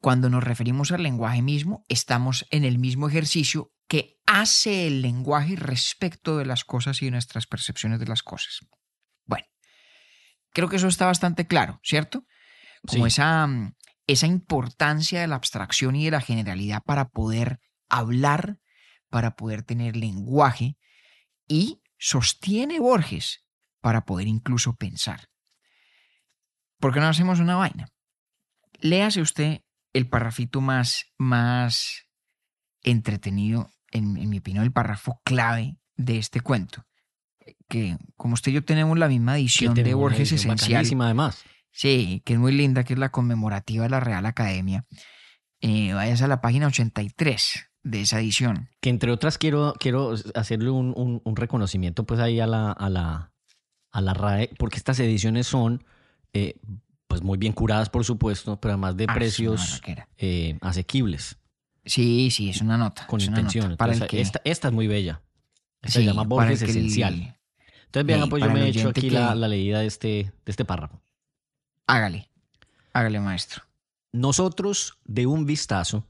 [0.00, 5.56] cuando nos referimos al lenguaje mismo, estamos en el mismo ejercicio que hace el lenguaje
[5.56, 8.60] respecto de las cosas y de nuestras percepciones de las cosas.
[9.24, 9.46] Bueno,
[10.52, 12.24] creo que eso está bastante claro, ¿cierto?
[12.86, 13.08] Como Sí.
[13.08, 13.74] esa, mm,
[14.06, 18.58] esa importancia de la abstracción y de la generalidad para poder hablar,
[19.08, 20.76] para poder tener lenguaje
[21.48, 23.44] y sostiene Borges
[23.80, 25.28] para poder incluso pensar.
[26.78, 27.88] ¿Por qué no hacemos una vaina?
[28.80, 32.06] Léase usted el parrafito más, más
[32.82, 36.84] entretenido, en, en mi opinión, el párrafo clave de este cuento.
[37.68, 41.44] Que como usted y yo tenemos la misma edición de Borges Esencial, además.
[41.76, 44.86] Sí, que es muy linda, que es la conmemorativa de la Real Academia.
[45.60, 48.70] Eh, vayas a la página 83 de esa edición.
[48.80, 52.88] Que entre otras quiero, quiero hacerle un, un- un reconocimiento pues ahí a la, a
[52.88, 53.32] la,
[53.92, 55.84] a la RAE, porque estas ediciones son
[56.32, 56.54] eh,
[57.08, 59.80] pues muy bien curadas, por supuesto, pero además de Ah, precios
[60.16, 61.36] eh, asequibles,
[61.84, 63.06] Sí, sí, es una nota.
[63.06, 63.66] con intención.
[63.70, 65.22] nota para el que- esta, esta es muy bella.
[65.82, 67.38] Esta sí, se llama Borges el- Esencial.
[67.84, 70.08] Entonces, vean, Sí, pues yo me he hecho aquí que- la, la leída de este,
[70.08, 71.00] de este párrafo.
[71.88, 72.28] Hágale,
[72.92, 73.62] hágale, maestro.
[74.10, 76.04] Nosotros, de un vistazo,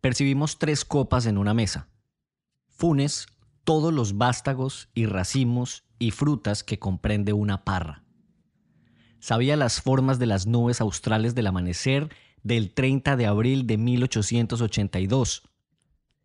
[0.00, 1.88] percibimos tres copas en una mesa.
[2.68, 3.26] Funes,
[3.64, 8.04] todos los vástagos y racimos y frutas que comprende una parra.
[9.18, 15.42] Sabía las formas de las nubes australes del amanecer del 30 de abril de 1882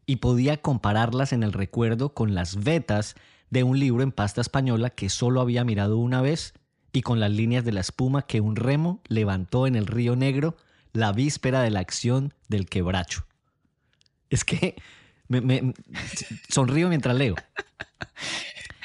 [0.06, 3.16] y podía compararlas en el recuerdo con las vetas
[3.50, 6.54] de un libro en pasta española que solo había mirado una vez
[6.96, 10.56] y con las líneas de la espuma que un remo levantó en el río Negro
[10.94, 13.26] la víspera de la acción del quebracho.
[14.30, 14.76] Es que
[15.28, 15.74] me, me-
[16.50, 17.36] sonrío mientras leo.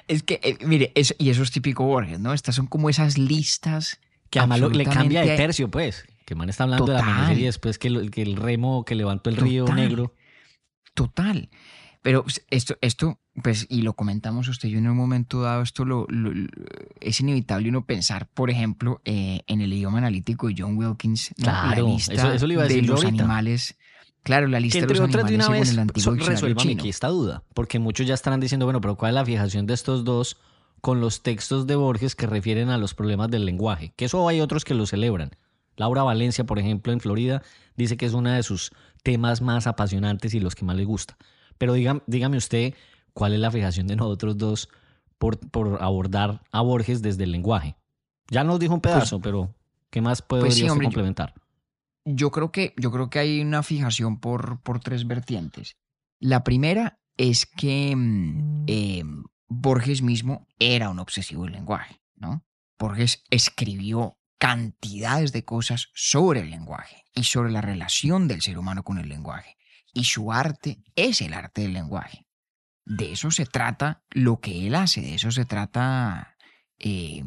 [0.09, 2.33] Es que, eh, mire, eso, y eso es típico Borges, ¿no?
[2.35, 6.05] Estas son como esas listas Que además le cambia de tercio, pues.
[6.25, 8.97] Que man está hablando de la amanecer y después que, lo- que el remo que
[8.97, 9.67] levantó el río.
[9.67, 10.13] Negro.
[10.95, 11.49] Total.
[12.03, 15.61] Pero pues, esto, esto, pues, y lo comentamos usted y yo en un momento dado,
[15.63, 16.49] esto lo, lo- lo-
[17.01, 21.31] es inevitable uno pensar, por ejemplo, eh, en el idioma analítico de John Wilkins.
[21.37, 23.23] Claro, la lista eso- eso iba a decir de los ahorita.
[23.25, 23.77] animales.
[24.23, 25.77] Claro, la Que lista de entre los otras de una vez
[26.63, 26.81] chino.
[26.81, 27.43] aquí esta duda.
[27.55, 30.37] Porque muchos ya estarán diciendo, bueno, pero ¿cuál es la fijación de estos dos
[30.81, 33.93] con los textos de Borges que refieren a los problemas del lenguaje?
[33.97, 35.31] Que eso hay otros que lo celebran.
[35.77, 37.43] Laura Valencia, por ejemplo, en Florida,
[37.77, 41.17] dice que es uno de sus temas más apasionantes y los que más le gusta.
[41.61, 42.73] Pero dígame, dígame usted,
[43.13, 44.71] ¿cuál es la fijación de nosotros dos
[45.19, 47.77] por, por abordar a Borges desde el lenguaje?
[48.31, 49.55] Ya nos dijo un pedazo, pero
[49.91, 51.35] ¿qué más podría pues sí, yo- complementar?
[52.07, 55.77] Yo creo que, yo creo que hay una fijación por, por tres vertientes.
[56.19, 59.03] La primera es que mm, eh,
[59.49, 62.43] Borges mismo era un obsesivo del lenguaje, ¿no?
[62.79, 68.83] Borges escribió cantidades de cosas sobre el lenguaje y sobre la relación del ser humano
[68.83, 69.59] con el lenguaje.
[69.93, 72.27] Y su arte es el arte del lenguaje.
[72.85, 76.37] De eso se trata lo que él hace, de eso se trata
[76.79, 77.23] eh,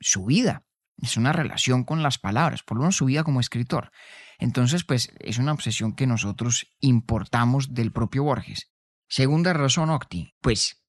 [0.00, 0.64] su vida.
[0.98, 3.90] Es una relación con las palabras, por lo menos su vida como escritor.
[4.38, 8.70] Entonces, pues es una obsesión que nosotros importamos del propio Borges.
[9.08, 10.82] Segunda razón, Octi, pues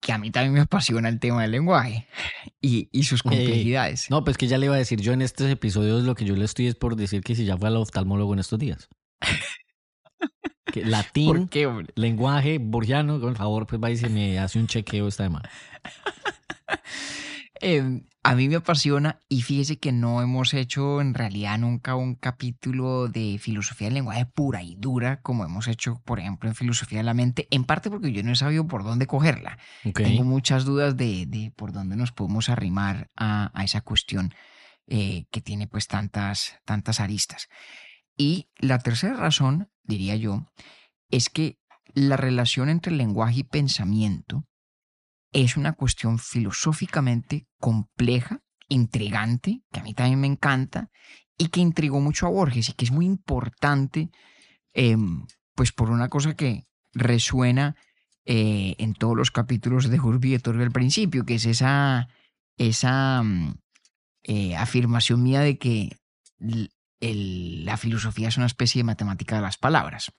[0.00, 2.06] que a mí también me apasiona el tema del lenguaje
[2.60, 3.30] y, y sus ey.
[3.30, 4.10] complejidades.
[4.10, 6.36] No, pues que ya le iba a decir yo en estos episodios lo que yo
[6.36, 8.88] le estoy es por decir que si ya fue al oftalmólogo en estos días.
[10.84, 15.08] Latín, ¿Por qué, lenguaje, borgiano, por favor, pues va y se me hace un chequeo
[15.08, 15.48] esta semana.
[17.62, 22.14] Eh, a mí me apasiona y fíjese que no hemos hecho en realidad nunca un
[22.14, 26.98] capítulo de filosofía del lenguaje pura y dura como hemos hecho, por ejemplo, en filosofía
[26.98, 29.58] de la mente, en parte porque yo no he sabido por dónde cogerla.
[29.86, 30.00] Ok.
[30.00, 34.34] Tengo muchas dudas de, de por dónde nos podemos arrimar a, a esa cuestión
[34.88, 37.48] eh, que tiene pues tantas, tantas aristas.
[38.16, 40.46] Y la tercera razón, diría yo,
[41.10, 41.58] es que
[41.94, 44.44] la relación entre lenguaje y pensamiento
[45.32, 50.90] es una cuestión filosóficamente compleja, intrigante, que a mí también me encanta
[51.38, 54.10] y que intrigó mucho a Borges y que es muy importante,
[54.72, 57.76] em, pues por una cosa que resuena
[58.24, 62.08] eh, en todos los capítulos de Urbi et Orbi al principio, que es esa,
[62.56, 63.54] esa mm,
[64.24, 65.90] eh, afirmación mía de que
[67.00, 70.12] el- la filosofía es una especie de matemática de las palabras.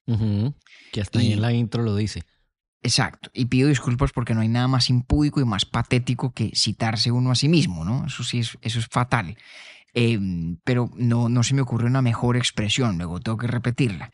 [0.92, 2.24] Que hasta ahí en la intro lo dice.
[2.84, 3.30] Exacto.
[3.34, 7.32] Y pido disculpas porque no hay nada más impúdico y más patético que citarse uno
[7.32, 8.06] a sí mismo, ¿no?
[8.06, 9.38] Eso sí es, eso es fatal.
[9.94, 14.12] Em, pero no, no se me ocurre una mejor expresión, luego tengo que repetirla.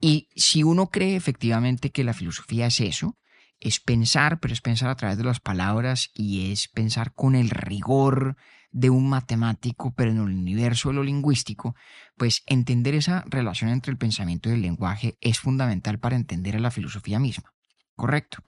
[0.00, 3.18] Y si uno cree efectivamente que la filosofía es eso,
[3.58, 7.50] es pensar, pero es pensar a través de las palabras y es pensar con el
[7.50, 8.36] rigor
[8.70, 11.74] de un matemático, pero en el universo de lo lingüístico,
[12.16, 16.60] pues entender esa relación entre el pensamiento y el lenguaje es fundamental para entender a
[16.60, 17.52] la filosofía misma.
[17.96, 18.38] Correcto.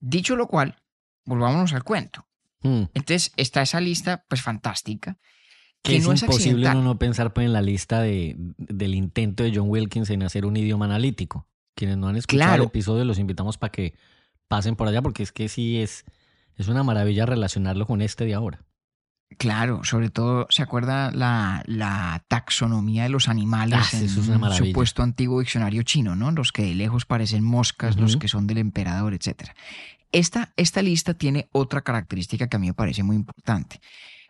[0.00, 0.76] Dicho lo cual,
[1.24, 2.26] volvámonos al cuento.
[2.62, 5.18] Mm, Entonces está esa lista, pues fantástica,
[5.82, 6.84] Que que es no es imposible accidental.
[6.84, 10.56] no pensar pues, en la lista de, del intento de John Wilkins en hacer un
[10.56, 11.48] idioma analítico.
[11.74, 12.62] Quienes no han escuchado Claro.
[12.64, 13.94] el episodio los invitamos para que
[14.48, 16.04] pasen por allá porque es que sí es,
[16.56, 18.64] es una maravilla relacionarlo con este de ahora.
[19.36, 24.28] Claro, sobre todo, ¿se acuerda la, la taxonomía de los animales Ah, en eso es
[24.28, 26.32] un supuesto antiguo diccionario chino, ¿no?
[26.32, 29.50] Los que de lejos parecen moscas, los que son del emperador, etc.
[30.12, 33.80] Esta, esta lista tiene otra característica que a mí me parece muy importante.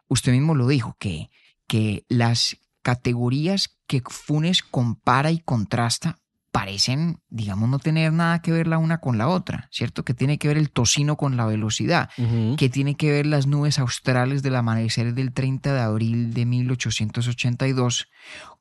[0.08, 1.30] usted mismo lo dijo, que,
[1.68, 6.18] que las categorías que Funes compara y contrasta
[6.58, 10.04] parecen, digamos, no tener nada que ver la una con la otra, ¿cierto?
[10.04, 12.10] Que tiene que ver el tocino con la velocidad,
[12.56, 18.08] que tiene que ver las nubes australes del amanecer del 30 de abril de 1882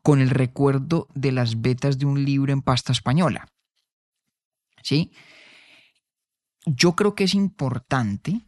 [0.03, 3.47] con el recuerdo de las vetas de un libro en pasta española.
[4.83, 5.11] ¿Sí?
[6.67, 8.41] Yo creo que es importante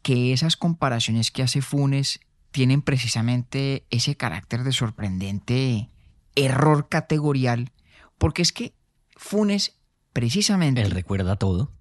[0.00, 2.20] que esas comparaciones que hace Funes
[2.52, 5.90] tienen precisamente ese carácter de sorprendente
[6.36, 7.70] error categorial,
[8.16, 8.72] porque es que
[9.16, 9.76] Funes
[10.12, 11.72] precisamente Él recuerda todo.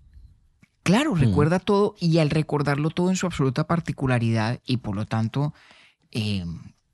[0.83, 1.19] Claro, Mm.
[1.19, 5.53] recuerda todo y al recordarlo todo en su absoluta particularidad y por lo tanto,
[6.11, 6.43] eh,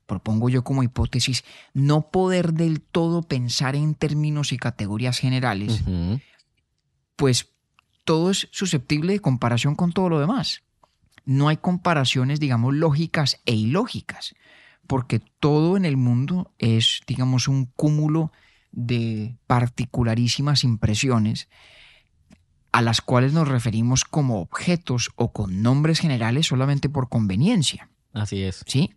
[0.06, 5.82] propongo yo como hipótesis, no poder del todo pensar en términos y categorías generales,
[7.16, 7.48] pues
[8.04, 10.62] todo es susceptible de comparación con todo lo demás.
[11.24, 14.34] No hay comparaciones, digamos, lógicas e ilógicas,
[14.86, 18.40] porque todo en el mundo es, digamos, un cúmulo de
[19.46, 21.48] particularísimas impresiones
[22.72, 27.90] a las cuales nos referimos como objetos o con nombres generales solamente por conveniencia.
[28.12, 28.62] Así es.
[28.66, 28.94] ¿sí?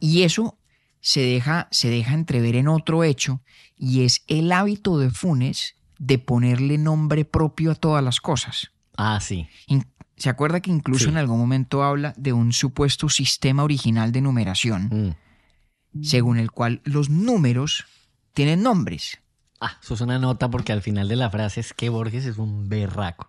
[0.00, 0.58] Y eso
[1.00, 3.40] se deja, se deja entrever en otro hecho
[3.76, 8.72] y es el hábito de Funes de ponerle nombre propio a todas las cosas.
[8.96, 9.46] Ah, sí.
[10.16, 11.10] ¿Se acuerda que incluso Sí.
[11.10, 15.14] en algún momento habla de un supuesto sistema original de numeración
[15.92, 16.02] Mm.
[16.02, 17.84] según el cual los números
[18.34, 19.20] tienen nombres?
[19.60, 22.38] Ah, eso es una nota porque al final de la frase es que Borges es
[22.38, 23.28] un berraco.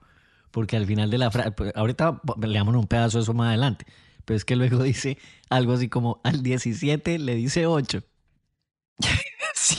[0.52, 3.86] Porque al final de la frase, ahorita leamos un pedazo de eso más adelante,
[4.26, 5.18] pero es que luego dice
[5.50, 8.04] algo así como al 17 le dice 8.
[9.54, 9.78] Sí,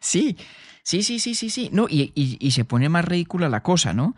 [0.00, 0.36] sí,
[0.82, 1.70] sí, sí, sí, sí, sí.
[1.72, 4.14] No, y, y- y se pone más ridícula la cosa, ¿no?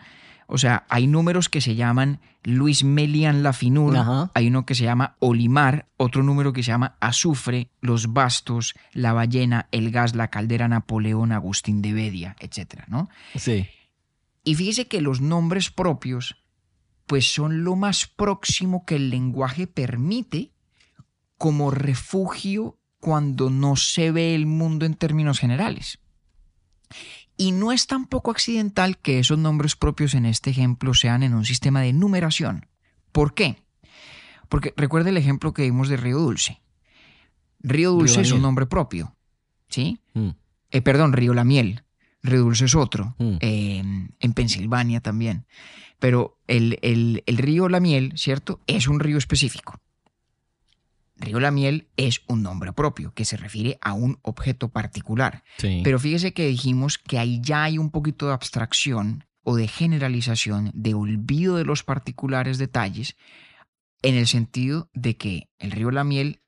[0.53, 4.31] O sea, hay números que se llaman Luis Melian Lafinur, Ajá.
[4.35, 9.13] hay uno que se llama Olimar, otro número que se llama Azufre, Los Bastos, La
[9.13, 13.09] Ballena, El Gas, La Caldera, Napoleón, Agustín de Bedia, etcétera, ¿no?
[13.37, 13.69] Sí.
[14.43, 16.37] Y fíjese que los nombres propios,
[17.07, 20.51] pues son lo más próximo que el lenguaje permite
[21.39, 26.01] como refugio cuando no se ve el mundo en términos generales.
[27.41, 31.45] Y no es tampoco accidental que esos nombres propios en este ejemplo sean en un
[31.47, 32.67] sistema de numeración.
[33.13, 33.57] ¿Por qué?
[34.51, 36.61] Porque recuerde el ejemplo que vimos de Río Dulce.
[37.61, 39.17] Río Dulce Río es un nombre propio,
[39.69, 40.01] ¿sí?
[40.15, 40.31] Mm.
[40.71, 41.83] Eh, perdón, Río La Miel.
[42.23, 43.15] Río Dulce es otro.
[43.19, 43.37] Mm.
[43.41, 43.83] eh,
[44.21, 45.47] en Pensilvania también.
[45.99, 48.61] Pero el, el- el río La Miel, ¿cierto?
[48.67, 49.81] Es un río específico.
[51.21, 55.45] Río La Miel es un nombre propio que se refiere a un objeto particular.
[55.59, 55.81] Sí.
[55.85, 60.71] Pero fíjese que dijimos que ahí ya hay un poquito de abstracción o de generalización,
[60.75, 63.17] de olvido de los particulares detalles,
[64.03, 66.41] en el sentido de que el río La Miel,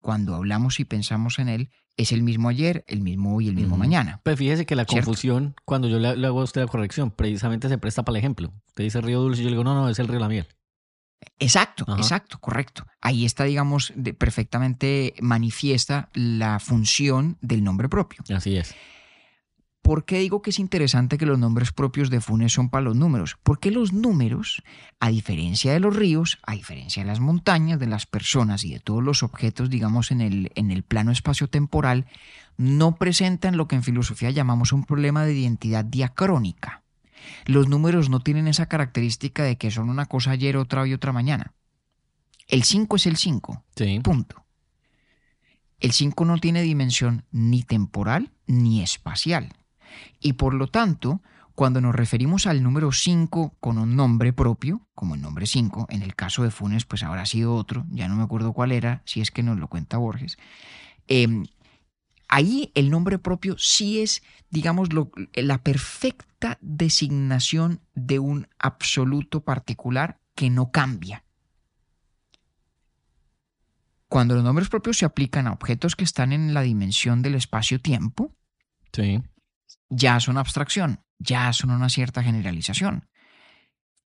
[0.00, 3.76] cuando hablamos y pensamos en él, es el mismo ayer, el mismo hoy, el mismo
[3.76, 4.20] mañana.
[4.24, 5.06] Pues fíjese que la ¿Cierto?
[5.06, 8.52] confusión, cuando yo le, hago a usted la corrección, precisamente se presta para el ejemplo.
[8.68, 10.46] Usted dice Río Dulce y yo le digo, no, no, es el Río La Miel.
[11.38, 12.00] Exacto, Ajá.
[12.00, 12.86] exacto, correcto.
[13.00, 18.22] Ahí está, digamos, de- perfectamente manifiesta la función del nombre propio.
[18.34, 18.74] Así es.
[19.82, 22.96] ¿Por qué digo que es interesante que los nombres propios de Funes son para los
[22.96, 23.36] números?
[23.42, 24.62] Porque los números,
[24.98, 28.80] a diferencia de los ríos, a diferencia de las montañas, de las personas y de
[28.80, 32.06] todos los objetos, digamos, en el, en el plano espacio-temporal,
[32.56, 36.83] no presentan lo que en filosofía llamamos un problema de identidad diacrónica.
[37.46, 41.12] Los números no tienen esa característica de que son una cosa ayer, otra hoy, otra
[41.12, 41.52] mañana.
[42.48, 43.64] El 5 es el 5.
[43.76, 44.00] Sí.
[44.00, 44.44] Punto.
[45.80, 49.52] El 5 no tiene dimensión ni temporal ni espacial.
[50.20, 51.22] Y por lo tanto,
[51.54, 56.02] cuando nos referimos al número 5 con un nombre propio, como el nombre 5, en
[56.02, 59.20] el caso de Funes, pues habrá sido otro, ya no me acuerdo cuál era, si
[59.20, 60.36] es que nos lo cuenta Borges.
[61.06, 61.44] eh,
[62.28, 70.20] ahí el nombre propio sí es, digamos, lo- la perfecta designación de un absoluto particular
[70.34, 71.24] que no cambia.
[74.08, 78.34] Cuando los nombres propios se aplican a objetos que están en la dimensión del espacio-tiempo,
[78.92, 79.20] Sí.
[79.88, 83.08] ya son abstracción, ya son una cierta generalización.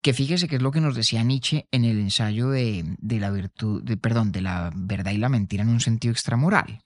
[0.01, 3.31] Que fíjese que es lo que nos decía Nietzsche en el ensayo de, de la
[3.31, 6.83] virtud, de, perdón, de la verdad y la mentira en un sentido extramoral,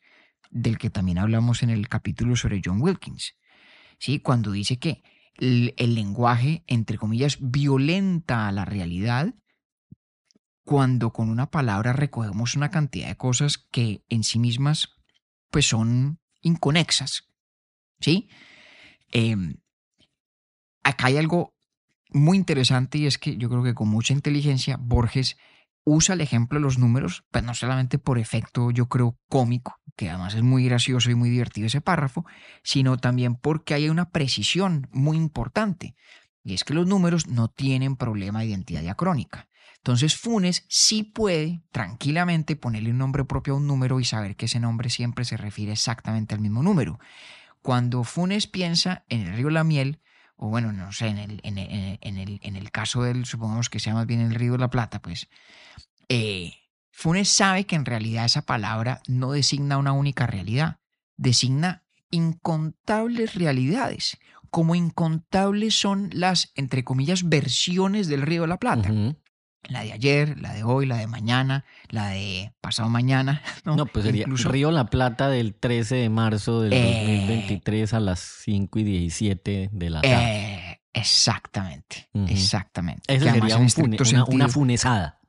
[0.51, 3.35] del que también hablamos en el capítulo sobre John Wilkins.
[3.97, 4.19] ¿Sí?
[4.19, 5.01] Cuando dice que
[5.37, 9.33] el, lenguaje, entre comillas, violenta a la realidad,
[10.63, 14.89] cuando con una palabra recogemos una cantidad de cosas que en sí mismas
[15.49, 17.29] pues son inconexas.
[17.99, 18.29] ¿Sí?
[19.11, 19.35] Eh,
[20.83, 21.55] acá hay algo
[22.09, 25.37] muy interesante y es que yo creo que con mucha inteligencia Borges
[25.83, 30.09] usa el ejemplo de los números, pues no solamente por efecto, yo creo, cómico, que
[30.09, 32.25] además es muy gracioso y muy divertido ese párrafo,
[32.63, 35.95] sino también porque hay una precisión muy importante.
[36.43, 39.47] Y es que los números no tienen problema de identidad diacrónica.
[39.77, 44.45] Entonces Funes sí puede tranquilamente ponerle un nombre propio a un número y saber que
[44.45, 46.99] ese nombre siempre se refiere exactamente al mismo número.
[47.63, 49.99] Cuando Funes piensa en el río La Miel,
[50.43, 53.69] o bueno, no sé, en el, en el, en el, en el caso del, supongamos
[53.69, 55.29] que sea más bien el río de la Plata, pues,
[56.09, 56.53] eh,
[56.89, 60.79] Funes sabe que en realidad esa palabra no designa una única realidad,
[61.15, 64.17] designa incontables realidades,
[64.49, 68.89] como incontables son las, entre comillas, versiones del río de la Plata.
[69.69, 73.41] La de ayer, la de hoy, la de mañana, la de pasado mañana.
[73.65, 77.17] No, No, pues sería Incluso- Río La Plata del 13 de marzo del Eh.
[77.27, 80.15] 2023 a las 5 y 17 de la tarde.
[80.15, 83.03] Eh, exactamente, exactamente.
[83.13, 85.19] Además sería un fune- una, una funesada.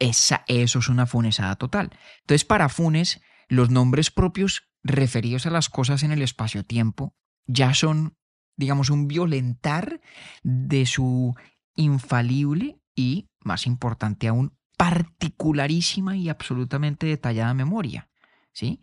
[0.00, 1.90] Esa, eso es una funesada total.
[2.20, 7.14] Entonces, para Funes, los nombres propios referidos a las cosas en el espacio-tiempo
[7.46, 8.16] ya son,
[8.56, 10.00] digamos, un violentar
[10.44, 11.34] de su
[11.74, 18.08] infalible y, más importante aún, particularísima y absolutamente detallada memoria.
[18.52, 18.80] ¿Sí?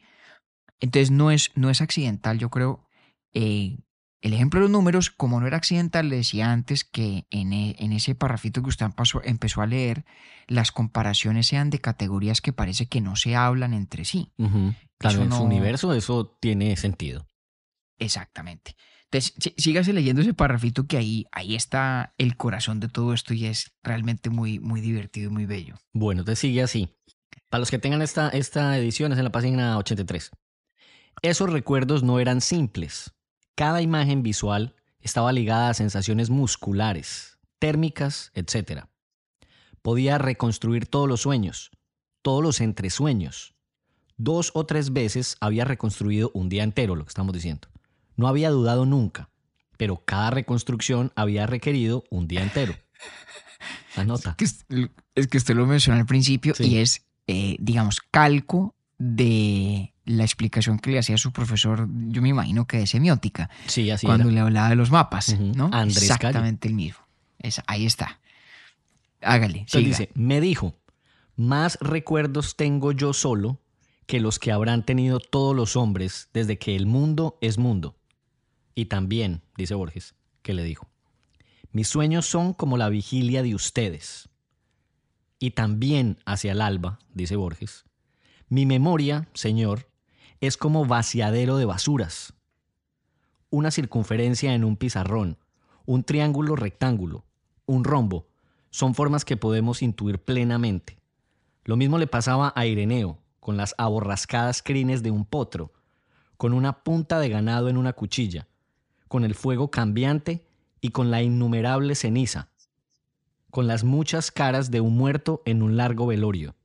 [0.80, 2.88] Entonces, no es, no es accidental, yo creo.
[3.34, 3.78] eh,
[4.22, 7.76] el ejemplo de los números, como no era accidental, le decía antes que en, e-
[7.78, 10.04] en ese parrafito que usted pasó- empezó a leer,
[10.48, 14.32] las comparaciones sean de categorías que parece que no se hablan entre sí.
[14.38, 14.74] Ujú.
[14.98, 17.28] Claro, Eso en su universo eso tiene sentido.
[18.00, 18.76] Exactamente.
[19.06, 23.34] Entonces, sí- sígase leyendo ese parrafito que ahí, ahí está el corazón de todo esto
[23.34, 25.76] y es realmente muy, muy divertido y muy bello.
[25.94, 26.90] Bueno, te sigue así.
[27.50, 30.32] Para los que tengan esta, esta edición es en la página 83.
[31.22, 33.14] Esos recuerdos no eran simples.
[33.56, 38.86] Cada imagen visual estaba ligada a sensaciones musculares, térmicas, etc.
[39.82, 41.72] Podía reconstruir todos los sueños,
[42.22, 43.56] todos los entresueños.
[44.18, 47.68] Dos o tres veces había reconstruido un día entero, lo que estamos diciendo.
[48.16, 49.30] No había dudado nunca,
[49.78, 52.76] pero cada reconstrucción había requerido un día entero.
[53.96, 54.36] Anota.
[54.38, 54.66] Que es,
[55.16, 56.64] es que usted lo mencionó al principio Sí.
[56.66, 62.30] y es, eh, digamos, calco de la explicación que le hacía su profesor, yo me
[62.30, 64.34] imagino que de semiótica, Sí, así cuando era.
[64.36, 65.52] le hablaba de los mapas, Ujú.
[65.56, 65.70] ¿no?
[65.74, 67.00] Andrés Exactamente el mismo.
[67.40, 68.20] Es- ahí está.
[69.22, 69.90] Hágale, Entonces siga.
[69.98, 70.76] dice, me dijo,
[71.36, 73.60] más recuerdos tengo yo solo
[74.06, 77.96] que los que habrán tenido todos los hombres desde que el mundo es mundo.
[78.76, 80.90] Y también, dice Borges, que le dijo,
[81.72, 84.30] mis sueños son como la vigilia de ustedes.
[85.40, 87.86] Y también hacia el alba, dice Borges,
[88.48, 89.90] mi memoria, señor,
[90.40, 92.34] es como vaciadero de basuras.
[93.50, 95.38] Una circunferencia en un pizarrón,
[95.86, 97.26] un triángulo rectángulo,
[97.66, 98.28] un rombo,
[98.70, 101.00] son formas que podemos intuir plenamente.
[101.64, 105.72] Lo mismo le pasaba a Ireneo, con las aborrascadas crines de un potro,
[106.38, 108.48] con una punta de ganado en una cuchilla,
[109.08, 110.46] con el fuego cambiante
[110.82, 112.50] y con la innumerable ceniza,
[113.52, 116.56] con las muchas caras de un muerto en un largo velorio.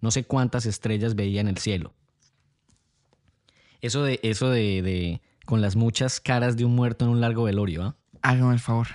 [0.00, 1.94] No sé cuántas estrellas veía en el cielo.
[3.80, 7.44] Eso de, eso de, de con las muchas caras de un muerto en un largo
[7.44, 7.96] velorio, ¿ah?
[8.22, 8.88] Hágame el favor.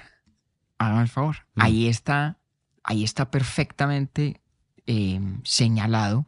[0.77, 1.35] Hágame el favor.
[1.55, 1.61] Mm.
[1.61, 2.39] Ahí está,
[2.83, 4.41] ahí está perfectamente
[4.85, 6.27] eh, señalado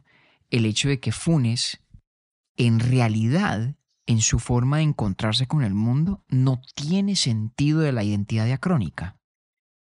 [0.50, 1.80] el hecho de que Funes,
[2.56, 3.74] en realidad,
[4.10, 9.20] en su forma de encontrarse con el mundo, no tiene sentido de la identidad diacrónica.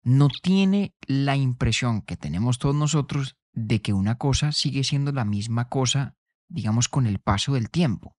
[0.02, 5.26] No tiene la impresión que tenemos todos nosotros de que una cosa sigue siendo la
[5.26, 6.16] misma cosa,
[6.48, 8.16] digamos, con el paso del tiempo.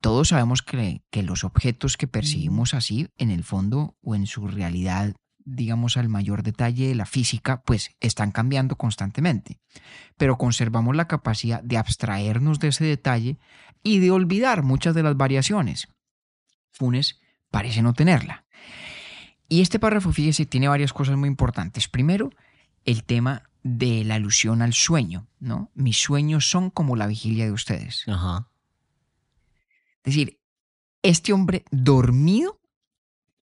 [0.00, 4.48] Todos sabemos que, que los objetos que percibimos así, en el fondo o en su
[4.48, 5.14] realidad,
[5.44, 9.60] digamos al mayor detalle de la física, pues están cambiando constantemente.
[10.16, 13.38] Pero conservamos la capacidad de abstraernos de ese detalle
[13.82, 15.88] y de olvidar muchas de las variaciones.
[16.70, 17.20] Funes
[17.50, 18.44] parece no tenerla.
[19.48, 21.88] Y este párrafo, fíjese, tiene varias cosas muy importantes.
[21.88, 22.30] Primero,
[22.84, 25.70] el tema de la alusión al sueño, ¿no?
[25.74, 28.04] Mis sueños son como la vigilia de ustedes.
[28.06, 28.48] Ajá.
[30.04, 30.40] Es decir,
[31.02, 32.60] este hombre dormido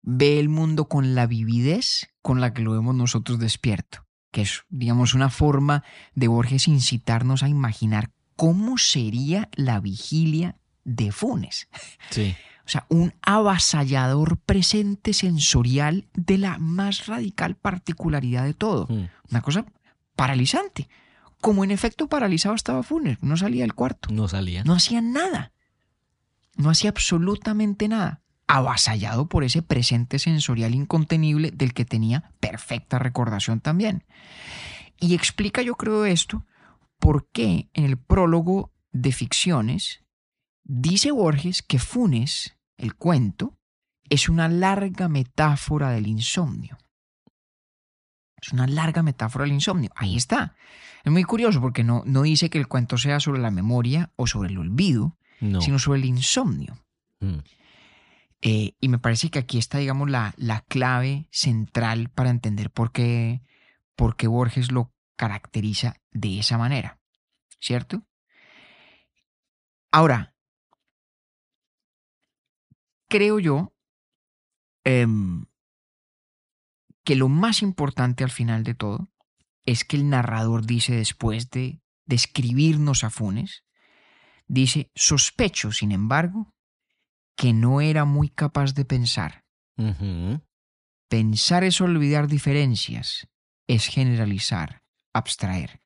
[0.03, 4.63] ve el mundo con la vividez con la que lo vemos nosotros despierto, que es,
[4.69, 11.69] digamos, una forma de Borges incitarnos a imaginar cómo sería la vigilia de Funes.
[12.09, 12.35] Sí.
[12.65, 18.87] O sea, un avasallador presente sensorial de la más radical particularidad de todo.
[18.89, 19.09] Mm.
[19.31, 19.67] Una cosa
[20.17, 20.89] paralizante.
[21.43, 24.09] Como en efecto paralizado estaba Funes, no salía del cuarto.
[24.11, 24.65] No salía.
[24.65, 25.53] No hacía nada.
[26.57, 28.23] No hacía absolutamente nada.
[28.47, 34.03] Avasallado por ese presente sensorial incontenible del que tenía perfecta recordación también.
[34.99, 36.47] Y explica, yo creo, esto,
[37.01, 40.05] por qué en el prólogo de ficciones
[40.63, 43.57] dice Borges que Funes, el cuento,
[44.09, 46.79] es una larga metáfora del insomnio.
[48.41, 49.91] Es una larga metáfora del insomnio.
[49.95, 50.55] Ahí está.
[51.05, 54.27] Es muy curioso porque no, no dice que el cuento sea sobre la memoria o
[54.27, 55.61] sobre el olvido, No.
[55.61, 56.79] sino sobre el insomnio.
[57.21, 57.39] Mm.
[58.43, 62.91] Eh, y me parece que aquí está, digamos, la, la clave central para entender por
[62.93, 63.43] qué,
[63.95, 66.99] por qué Borges lo caracteriza de esa manera.
[67.61, 68.07] ¿Cierto?
[69.93, 70.35] Ahora,
[73.07, 73.75] creo yo
[74.83, 75.45] em,
[77.05, 79.13] que lo más importante al final de todo
[79.67, 83.67] es que el narrador dice después de describirnos a Funes,
[84.49, 86.55] dice, sospecho, sin embargo,
[87.37, 89.45] que no era muy capaz de pensar.
[91.09, 93.29] Pensar es olvidar diferencias,
[93.67, 94.80] es generalizar,
[95.13, 95.83] abstraer.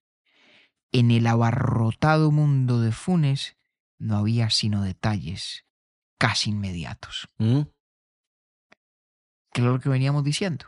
[0.93, 3.57] En el abarrotado mundo de Funes
[3.99, 5.65] no había sino detalles
[6.19, 7.29] casi inmediatos.
[7.39, 7.63] Mm.
[9.53, 10.67] que es lo que veníamos diciendo.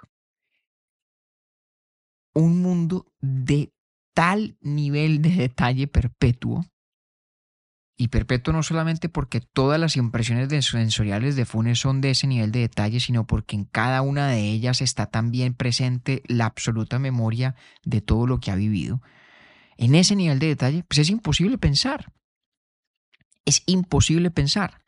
[2.35, 3.73] Un mundo de
[4.15, 6.65] tal nivel de detalle perpetuo,
[7.97, 12.53] y perpetuo no solamente porque todas las impresiones sensoriales de Funes son de ese nivel
[12.53, 17.57] de detalle, sino porque en cada una de ellas está también presente la absoluta memoria
[17.85, 19.01] de todo lo que ha vivido.
[19.79, 22.13] En ese nivel de detalle, pues es imposible pensar.
[23.47, 24.83] Es imposible pensar.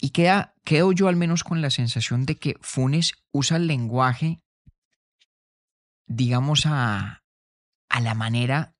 [0.00, 4.40] Y queda, quedo yo al menos con la sensación de que Funes usa el lenguaje,
[6.06, 7.24] digamos, a,
[7.88, 8.76] a la manera,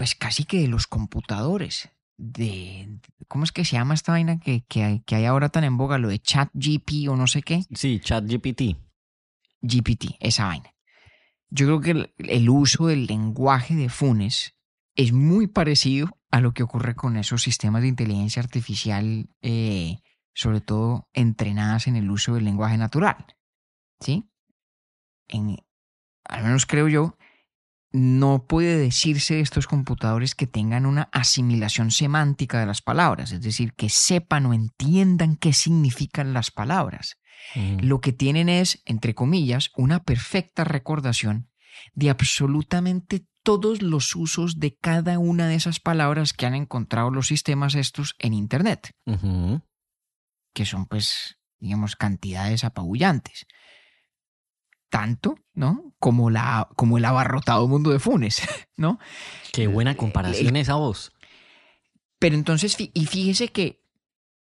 [0.00, 1.90] pues casi que de los computadores.
[2.16, 2.88] De,
[3.28, 5.76] ¿Cómo es que se llama esta vaina que, que, hay, que hay ahora tan en
[5.76, 5.98] boga?
[5.98, 7.64] Lo de chat GP o no sé qué.
[7.74, 8.78] Sí, ChatGPT.
[9.60, 10.72] GPT, esa vaina.
[11.50, 14.54] Yo creo que el, el uso del lenguaje de Funes
[14.94, 19.98] es muy parecido a lo que ocurre con esos sistemas de inteligencia artificial, eh,
[20.32, 23.26] sobre todo entrenadas en el uso del lenguaje natural.
[24.00, 24.30] ¿Sí?
[25.28, 25.58] En,
[26.24, 27.18] al menos creo yo,
[27.92, 33.42] no puede decirse de estos computadores que tengan una asimilación semántica de las palabras, es
[33.42, 37.20] decir, que sepan o entiendan qué significan las palabras
[37.54, 37.78] Mm.
[37.82, 41.48] lo que tienen es, entre comillas, una perfecta recordación
[41.94, 47.28] de absolutamente todos los usos de cada una de esas palabras que han encontrado los
[47.28, 48.94] sistemas estos en Internet,
[50.52, 53.46] que son pues, digamos, cantidades apabullantes.
[54.90, 55.94] Tanto, ¿no?
[55.98, 58.42] Como, la, como el abarrotado mundo de Funes,
[58.76, 58.98] ¿no?
[59.52, 61.12] Qué buena comparación esa voz.
[62.18, 63.82] Pero entonces, y fíjese que,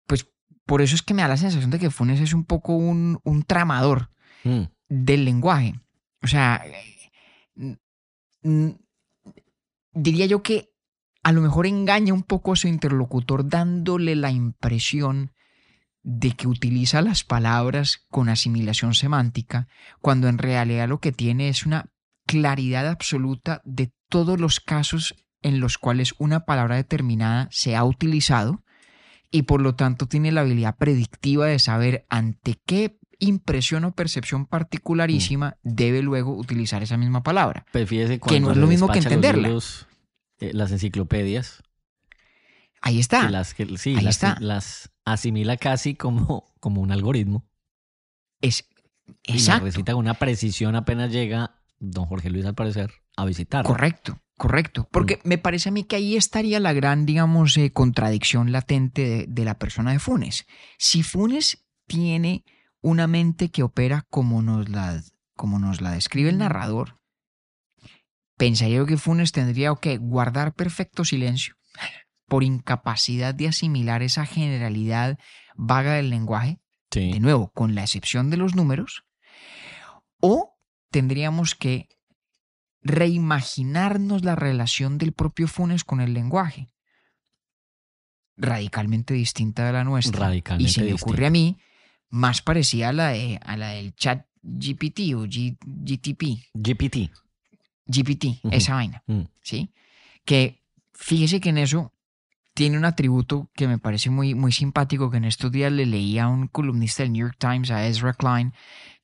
[0.06, 0.26] pues,
[0.66, 3.20] por eso es que me da la sensación de que Funes es un poco un,
[3.22, 4.10] un tramador
[4.44, 4.62] Mm.
[4.88, 5.74] del lenguaje.
[6.22, 6.64] O sea,
[7.54, 7.72] mm,
[8.42, 8.70] mm,
[9.92, 10.70] diría yo que
[11.22, 15.32] a lo mejor engaña un poco a su interlocutor dándole la impresión
[16.10, 19.68] de que utiliza las palabras con asimilación semántica,
[20.00, 21.90] cuando en realidad lo que tiene es una
[22.26, 28.64] claridad absoluta de todos los casos en los cuales una palabra determinada se ha utilizado
[29.30, 34.46] y por lo tanto tiene la habilidad predictiva de saber ante qué impresión o percepción
[34.46, 37.66] particularísima debe luego utilizar esa misma palabra.
[37.70, 39.48] Pero fíjese cuando no es lo mismo que entenderla.
[39.48, 39.86] libros,
[40.38, 41.62] eh, las enciclopedias,
[42.80, 43.26] Ahí está.
[43.26, 44.36] que las, que, sí, ahí las, está.
[44.40, 47.48] las asimila casi como, como un algoritmo.
[48.40, 48.68] Es,
[49.24, 49.64] Y exacto.
[49.64, 53.64] recita con una precisión apenas llega don Jorge Luis al parecer a visitar.
[53.64, 54.88] Correcto, correcto.
[54.92, 59.26] Porque me parece a mí que ahí estaría la gran, digamos, eh, contradicción latente de,
[59.28, 60.46] de la persona de Funes.
[60.78, 62.44] Si Funes tiene
[62.80, 65.02] una mente que opera como nos la,
[65.34, 67.00] como nos la describe el narrador,
[68.36, 71.56] pensaría yo que Funes tendría que guardar perfecto silencio
[72.28, 75.18] por incapacidad de asimilar esa generalidad
[75.56, 76.60] vaga del lenguaje
[76.90, 77.10] Sí.
[77.12, 79.04] de nuevo, con la excepción de los números,
[80.20, 80.56] o
[80.90, 81.88] tendríamos que
[82.82, 86.68] reimaginarnos la relación del propio Funes con el lenguaje,
[88.36, 90.26] radicalmente distinta de la nuestra.
[90.28, 91.04] Radicalmente y se me distinta.
[91.04, 91.58] ocurre a mí
[92.08, 97.10] más parecida a la, de, a la del chat GPT o G- GTP, GPT.
[97.86, 99.02] GPT, esa vaina.
[99.06, 99.22] Mm.
[99.42, 99.72] ¿sí?
[100.24, 100.62] Que
[100.94, 101.92] fíjese que en eso
[102.58, 106.18] tiene un atributo que me parece muy, muy simpático, que en estos días le leí
[106.18, 108.52] a un columnista del New York Times, a Ezra Klein,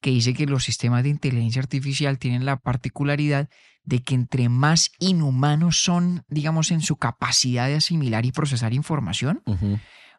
[0.00, 3.48] que dice que los sistemas de inteligencia artificial tienen la particularidad
[3.84, 9.40] de que entre más inhumanos son, digamos, en su capacidad de asimilar y procesar información,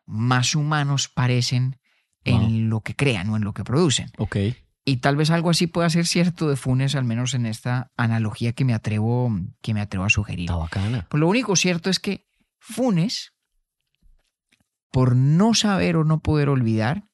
[0.06, 1.76] más humanos parecen
[2.24, 4.12] en lo que crean o en lo que producen.
[4.18, 4.38] Ok.
[4.86, 8.54] Y tal vez algo así pueda ser cierto de Funes, al menos en esta analogía
[8.54, 9.30] que me atrevo,
[9.62, 10.46] que me atrevo a sugerir.
[10.46, 11.06] Está bacana.
[11.10, 12.24] Pues lo único cierto es que
[12.60, 13.34] Funes,
[14.92, 17.08] por no saber o no poder olvidar,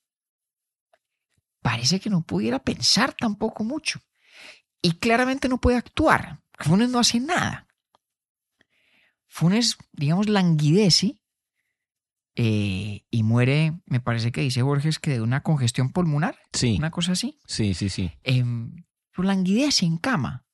[1.62, 4.00] parece que no pudiera pensar tampoco mucho.
[4.82, 6.42] Y claramente no puede actuar.
[6.60, 7.68] Funes no hace nada.
[9.28, 11.22] Funes, digamos, languidece
[12.36, 16.92] eh, y muere, me parece que dice Borges, que de una congestión pulmonar, Sí, una
[16.92, 17.40] cosa así.
[17.46, 18.12] sí, sí, sí.
[18.24, 20.46] Em, pero languidece en cama,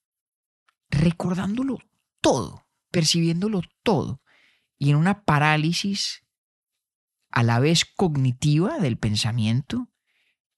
[0.90, 1.78] recordándolo
[2.20, 4.20] todo, percibiéndolo todo,
[4.78, 6.24] y en una parálisis
[7.30, 9.90] a la vez cognitiva del pensamiento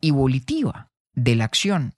[0.01, 1.95] y volitiva de la acción.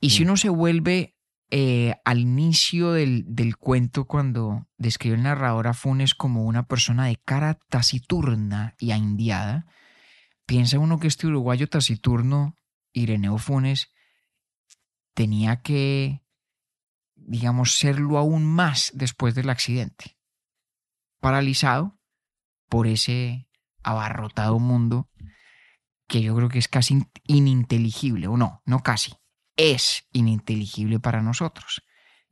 [0.00, 0.26] Y si Mm.
[0.26, 1.14] uno se vuelve
[1.50, 7.06] eh, al inicio del, del cuento cuando describe el narrador a Funes como una persona
[7.06, 9.66] de cara taciturna y aindiada,
[10.44, 12.54] piensa uno que este uruguayo taciturno,
[12.92, 13.88] Ireneo Funes,
[15.14, 16.22] tenía que,
[17.14, 20.17] digamos, serlo aún más después del accidente.
[21.20, 21.98] Paralizado
[22.68, 23.48] por ese
[23.82, 25.10] abarrotado mundo
[26.06, 29.12] que yo creo que es casi in- ininteligible, o no, no casi,
[29.56, 31.82] es ininteligible para nosotros.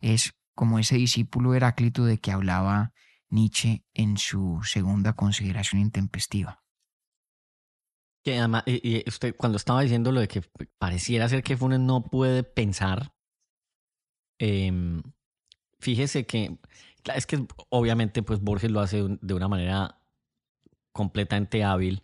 [0.01, 2.93] Es como ese discípulo Heráclito de que hablaba
[3.29, 6.63] Nietzsche en su segunda consideración intempestiva.
[8.25, 10.43] Que además, y- usted cuando estaba diciendo lo de que
[10.79, 13.13] pareciera ser que Funes no puede pensar,
[14.39, 15.03] em,
[15.81, 16.59] fíjese que
[17.15, 19.99] es que obviamente pues Borges lo hace de una manera
[20.93, 22.03] completamente hábil.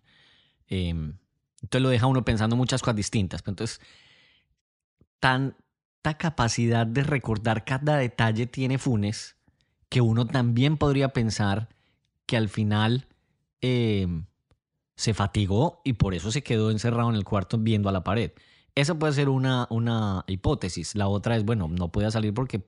[0.69, 1.19] em,
[1.63, 3.43] entonces lo deja uno pensando muchas cosas distintas.
[3.47, 3.81] Entonces,
[5.21, 9.37] tanta capacidad de recordar cada detalle tiene Funes
[9.89, 11.69] que uno también podría pensar
[12.27, 13.07] que al final
[13.61, 14.27] em,
[14.97, 18.33] se fatigó y por eso se quedó encerrado en el cuarto viendo a la pared.
[18.75, 20.95] Esa puede ser una, una hipótesis.
[20.95, 22.65] La otra es, bueno, no podía salir porque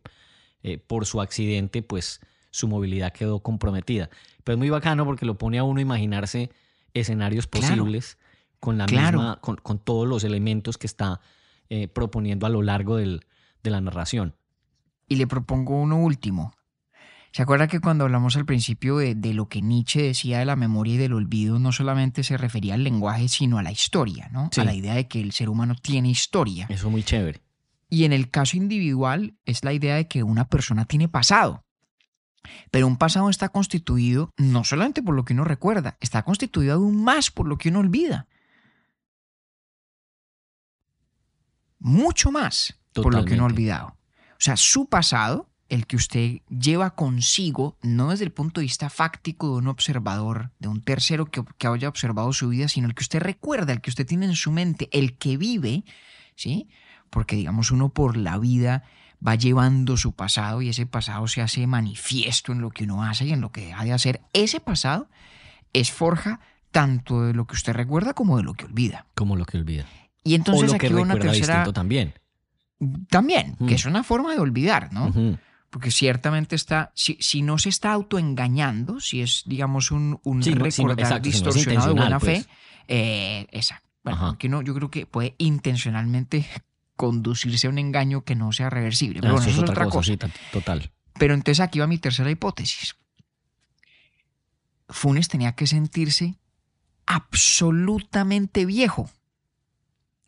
[0.65, 4.11] eh, por su accidente, pues su movilidad quedó comprometida.
[4.43, 6.51] Pero es muy bacano porque lo pone a uno a imaginarse
[6.95, 7.69] escenarios Claro.
[7.69, 8.19] posibles
[8.61, 9.19] con la Claro.
[9.19, 11.21] misma, con, con todos los elementos que está
[11.71, 13.25] eh, proponiendo a lo largo del-
[13.63, 14.35] de la narración.
[15.09, 16.53] Y le propongo uno último.
[17.33, 20.55] ¿Se acuerda que cuando hablamos al principio de, de lo que Nietzsche decía de la
[20.57, 24.51] memoria y del olvido, no solamente se refería al lenguaje, sino a la historia, ¿no?
[24.53, 24.61] Sí.
[24.61, 26.67] A la idea de que el ser humano tiene historia.
[26.69, 27.41] Eso es muy chévere.
[27.95, 31.65] Y en el caso individual es la idea de que una persona tiene pasado.
[32.73, 37.05] Pero un pasado está constituido no solamente por lo que uno recuerda, está constituido aún
[37.05, 38.27] más por lo que uno olvida.
[41.79, 43.97] Mucho más por lo que uno ha olvidado.
[44.33, 48.91] O sea, su pasado, el que usted lleva consigo, no desde el punto de vista
[48.91, 52.97] fáctico de un observador, de un tercero que, que haya observado su vida, sino el
[52.97, 55.85] que usted recuerda, el que usted tiene en su mente, el que vive,
[56.35, 56.69] ¿sí?
[57.15, 58.83] Porque digamos uno por la vida
[59.25, 63.25] va llevando su pasado y ese pasado se hace manifiesto en lo que uno hace
[63.25, 64.21] y en lo que deja de hacer.
[64.33, 65.09] Ese pasado
[65.73, 66.41] es forja
[66.73, 69.07] tanto de lo que usted recuerda como de lo que olvida.
[69.15, 69.85] Como lo que olvida.
[70.25, 72.15] Y entonces o lo que aquí va una tercera distinto también.
[73.09, 73.67] también, Mm.
[73.69, 75.13] que es una forma de olvidar, ¿no?
[75.71, 80.51] Porque ciertamente está, si, si no se está autoengañando, si es, digamos, un, un Sí,
[80.51, 82.49] sí, recordar exacto, distorsionado de buena fe, pues.
[82.89, 83.83] eh, esa.
[84.03, 86.45] Bueno, aunque no, yo creo que puede intencionalmente
[86.97, 89.21] conducirse a un engaño que no sea reversible.
[89.21, 90.13] Pero Ah, bueno, eso es otra cosa.
[90.13, 90.19] sí,
[90.53, 90.91] total.
[91.19, 92.97] Pero entonces aquí va mi tercera hipótesis.
[94.89, 96.37] Funes tenía que sentirse
[97.07, 99.11] absolutamente viejo,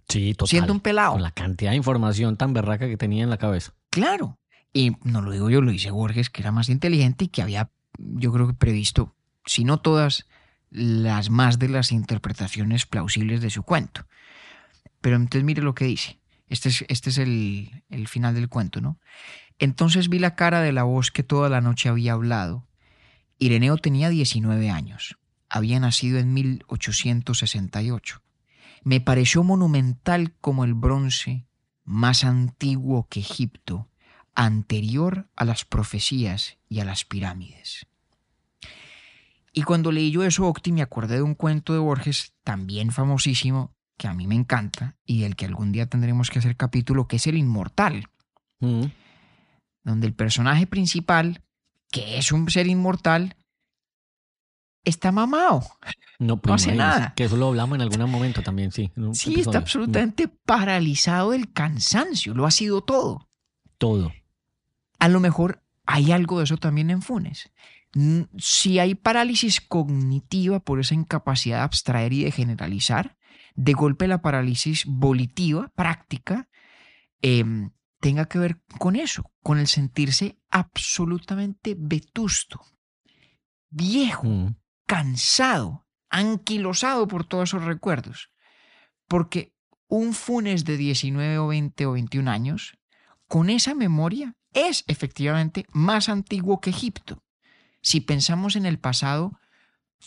[0.08, 0.48] Sí, total.
[0.48, 1.12] siendo un pelado.
[1.12, 3.72] Con la cantidad de información tan berraca que tenía en la cabeza.
[3.90, 4.38] Claro.
[4.72, 7.70] Y no lo digo yo, lo dice Borges, que era más inteligente y que había,
[7.98, 9.14] yo creo que previsto,
[9.46, 10.26] si no todas,
[10.70, 14.06] las más de las interpretaciones plausibles de su cuento.
[15.00, 16.18] Pero entonces mire lo que dice.
[16.49, 18.99] Este es, este es el, el final del cuento, ¿no?
[19.59, 22.66] Entonces vi la cara de la voz que toda la noche había hablado.
[23.38, 25.18] Ireneo tenía 19 años.
[25.49, 28.22] Había nacido en 1868.
[28.82, 31.47] Me pareció monumental como el bronce
[31.84, 33.88] más antiguo que Egipto,
[34.34, 37.86] anterior a las profecías y a las pirámides.
[39.53, 43.74] Y cuando leí yo eso, Octi, me acordé de un cuento de Borges, también famosísimo,
[43.97, 47.16] que a mí me encanta y del que algún día tendremos que hacer capítulo, que
[47.16, 48.09] es El Inmortal,
[48.61, 48.84] Mm.
[49.84, 51.42] donde el personaje principal,
[51.90, 53.36] que es un ser inmortal,
[54.84, 55.62] está mamado.
[56.18, 57.14] No, pues No hace imagínese, nada.
[57.14, 58.90] Que eso lo hablamos en algún momento también, sí.
[58.94, 59.40] Sí, episodio.
[59.40, 63.28] está absolutamente paralizado del cansancio, lo ha sido todo.
[63.78, 64.12] Todo.
[64.99, 67.51] A lo mejor hay algo de eso también en Funes.
[68.38, 73.15] Si hay parálisis cognitiva por esa incapacidad de abstraer y de generalizar,
[73.57, 76.48] de golpe la parálisis volitiva práctica
[77.22, 82.61] em, tenga que ver con eso, con el sentirse absolutamente vetusto,
[83.70, 84.57] viejo, Mm.
[84.86, 88.30] cansado, anquilosado por todos esos recuerdos.
[89.09, 89.52] Porque
[89.88, 92.78] un Funes de 19 o 20 o 21 años,
[93.28, 97.22] con esa memoria, es efectivamente más antiguo que Egipto.
[97.82, 99.38] Si pensamos en el pasado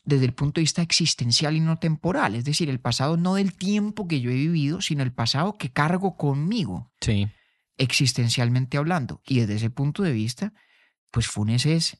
[0.05, 3.53] desde el punto de vista existencial y no temporal, es decir, el pasado no del
[3.53, 7.27] tiempo que yo he vivido, sino el pasado que cargo conmigo, Sí.
[7.77, 9.21] existencialmente hablando.
[9.25, 10.53] Y desde ese punto de vista,
[11.11, 11.97] pues Funes es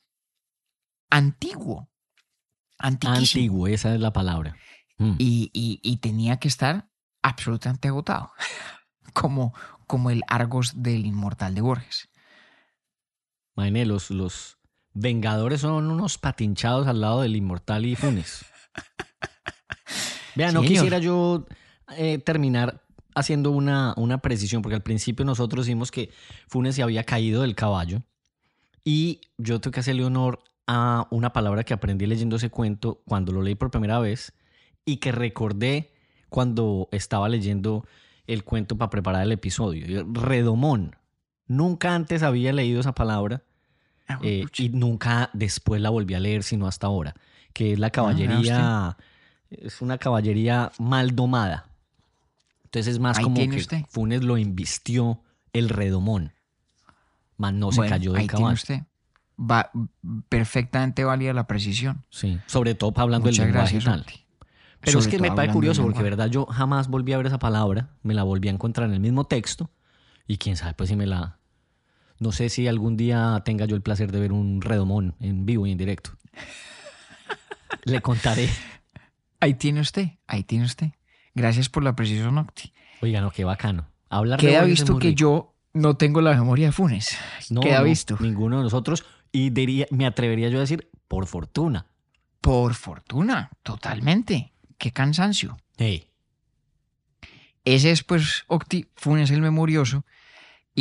[1.10, 1.90] antiguo,
[2.78, 3.18] antiquísimo.
[3.44, 4.56] Antiguo, esa es la palabra.
[5.02, 5.16] Mm.
[5.18, 6.90] y, y- y tenía que estar
[7.22, 8.34] absolutamente agotado,
[9.14, 9.54] como,
[9.88, 12.10] como el Argos del inmortal de Borges.
[13.56, 14.59] Imagine, los, los
[15.02, 18.44] Vengadores son unos patinchados al lado del Inmortal y Funes.
[20.36, 21.46] Vean, no quisiera yo
[21.96, 22.84] eh, terminar
[23.16, 26.12] haciendo una, una precisión, porque al principio nosotros vimos que
[26.50, 28.02] Funes se había caído del caballo
[28.84, 33.32] y yo tengo que hacerle honor a una palabra que aprendí leyendo ese cuento cuando
[33.32, 34.34] lo leí por primera vez
[34.84, 35.94] y que recordé
[36.28, 37.86] cuando estaba leyendo
[38.28, 40.06] el cuento para preparar el episodio.
[40.12, 40.98] Redomón.
[41.48, 43.44] Nunca antes había leído esa palabra
[44.10, 47.14] Ah, eh, y nunca después la volví a leer, sino hasta ahora,
[47.54, 48.98] que es la vea caballería,
[49.52, 51.68] es una caballería mal domada.
[52.66, 53.86] Entonces es más Ahí como que usted.
[53.88, 55.22] Funes lo invistió
[55.54, 56.34] el redomón,
[57.38, 58.54] mas no se Bueno, cayó del ahí tiene caballo.
[58.56, 58.84] usted.
[59.40, 59.72] Va
[60.28, 62.04] perfectamente válida la precisión.
[62.10, 64.06] Sí, sobre todo hablando Muchas del lenguaje gracias, tal.
[64.82, 67.90] Pero es que me parece curioso porque, verdad, yo jamás volví a ver esa palabra,
[68.02, 69.70] me la volví a encontrar en el mismo texto
[70.28, 71.39] y quién sabe, pues si me la...
[72.20, 75.66] No sé si algún día tenga yo el placer de ver un redomón en vivo
[75.66, 76.12] y en directo.
[77.86, 78.50] Le contaré.
[79.40, 80.92] Ahí tiene usted, ahí tiene usted.
[81.34, 82.74] Gracias por la precisión, Octi.
[83.02, 83.88] Oiga, no, qué bacano.
[84.10, 87.18] Hablar Queda visto que yo no tengo la memoria de Funes.
[87.50, 88.18] No, Queda no, visto.
[88.20, 89.06] Ninguno de nosotros.
[89.32, 91.86] Y diría, me atrevería yo a decir, por fortuna.
[92.42, 94.52] Por fortuna, totalmente.
[94.78, 95.58] Qué cansancio.
[95.78, 96.10] Hey,
[97.64, 100.06] Ese es, pues, Octi, Funes el Memorioso.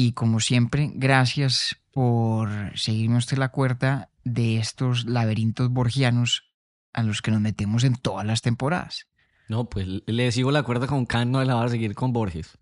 [0.00, 6.44] Y como siempre, gracias por seguirme usted la cuerda de estos laberintos borgianos
[6.92, 9.08] a los que nos metemos en todas las temporadas.
[9.48, 12.56] no, pues le sigo la cuerda con Kant, no le va a seguir con Borges.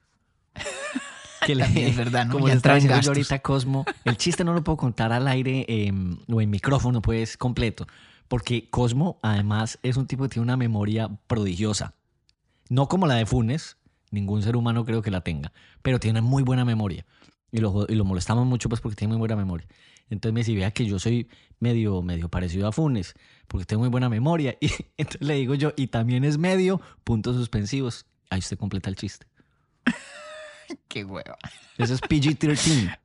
[1.47, 2.33] Que le- También es verdad, ¿no?
[2.33, 3.31] Como Ya le estaba traen diciendo yo gastos.
[3.31, 5.93] ahorita, Cosmo, el chiste no lo puedo contar al aire eh,
[6.29, 7.87] o en micrófono, pues, completo.
[8.27, 11.95] Porque Cosmo, además, es un tipo que tiene una memoria prodigiosa.
[12.71, 13.77] No como la de Funes,
[14.11, 17.05] ningún ser humano creo que la tenga, pero tiene muy buena memoria.
[17.57, 19.67] Y lo, y lo molestamos mucho, pues, porque tiene muy buena memoria.
[20.11, 21.27] Entonces me dice, vea que yo soy
[21.59, 23.15] medio, medio parecido a Funes,
[23.49, 24.57] porque tengo muy buena memoria.
[24.61, 28.05] Y entonces le digo yo, y también es medio, puntos suspensivos.
[28.29, 29.27] Ahí usted completa el chiste.
[30.89, 31.39] Qué hueva.
[31.79, 32.99] Eso es PG-13.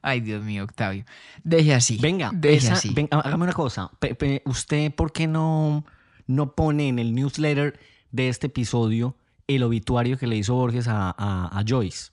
[0.00, 1.04] Ay, Dios mío, Octavio.
[1.42, 1.98] Deje así.
[2.00, 2.92] Venga, deje esa- así.
[2.94, 3.90] ven, há- hágame una cosa.
[3.98, 5.84] Pe- pe- ¿Usted por qué no,
[6.28, 7.78] no pone en el newsletter
[8.12, 9.16] de este episodio
[9.48, 12.11] el obituario que le hizo Borges a, a- a Joyce?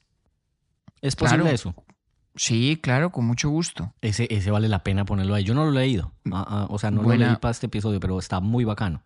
[1.02, 1.56] ¿Es posible Claro.
[1.56, 1.76] eso?
[2.36, 3.94] Sí, claro, con mucho gusto.
[4.02, 5.44] Ese, ese vale la pena ponerlo ahí.
[5.44, 6.14] Yo no lo he leído.
[6.32, 9.02] Ah, ah, o sea, no Buena- lo leí para este episodio, pero está muy bacano.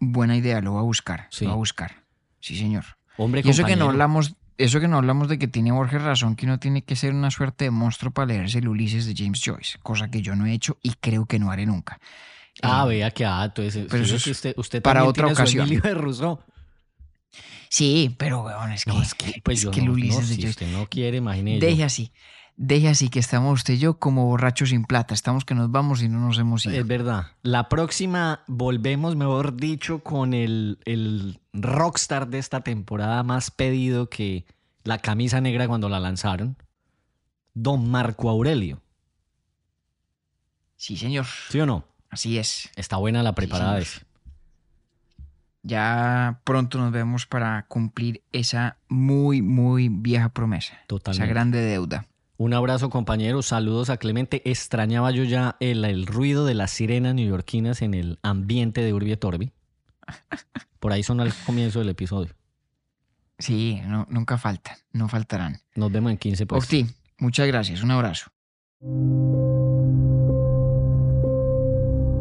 [0.00, 1.26] Buena idea, lo voy a buscar.
[1.30, 1.44] Sí.
[1.44, 2.04] Lo voy a buscar.
[2.40, 2.84] Sí, señor.
[3.18, 6.34] Hombre, Y eso que no hablamos, eso que no hablamos de que tiene Borges razón,
[6.34, 9.40] que uno tiene que ser una suerte de monstruo para leerse el Ulises de James
[9.44, 12.00] Joyce, cosa que yo no he hecho y creo que no haré nunca.
[12.62, 15.40] Ah, Eh, vea que ah, entonces pero eso es usted, usted para otra tiene su
[15.42, 15.66] ocasión.
[15.66, 16.40] Emilio de Rousseau.
[17.68, 20.14] Sí, pero weón, es que, No, es que, pues es yo que no, el Ulises
[20.14, 20.48] no, de si Joyce.
[20.50, 21.66] usted no quiere, imagine yo.
[21.66, 22.12] Deje así,
[22.56, 25.14] deje así que estamos usted y yo como borrachos sin plata.
[25.14, 26.74] Estamos que nos vamos y no nos hemos ido.
[26.74, 27.28] Es verdad.
[27.42, 34.44] La próxima volvemos, mejor dicho, con el, el rockstar de esta temporada más pedido que
[34.84, 36.56] la camisa negra cuando la lanzaron.
[37.54, 38.80] Don Marco Aurelio.
[40.76, 41.26] Sí, señor.
[41.48, 41.84] ¿Sí o no?
[42.10, 42.68] Así es.
[42.76, 44.06] Está buena la preparada señor.
[45.62, 50.78] Ya pronto nos vemos para cumplir esa muy, muy vieja promesa.
[50.88, 51.24] Totalmente.
[51.24, 52.06] Esa grande deuda.
[52.36, 53.46] Un abrazo, compañeros.
[53.46, 54.42] Saludos a Clemente.
[54.50, 59.12] Extrañaba yo ya el, el ruido de las sirenas neoyorquinas en el ambiente de Urbi
[59.12, 59.52] et Orbi.
[60.80, 62.34] Por ahí son al comienzo del episodio.
[63.38, 65.60] Sí, no, nunca faltan, no faltarán.
[65.74, 66.64] Nos vemos en 15 pues.
[66.64, 66.86] Octi,
[67.18, 68.30] muchas gracias, un abrazo.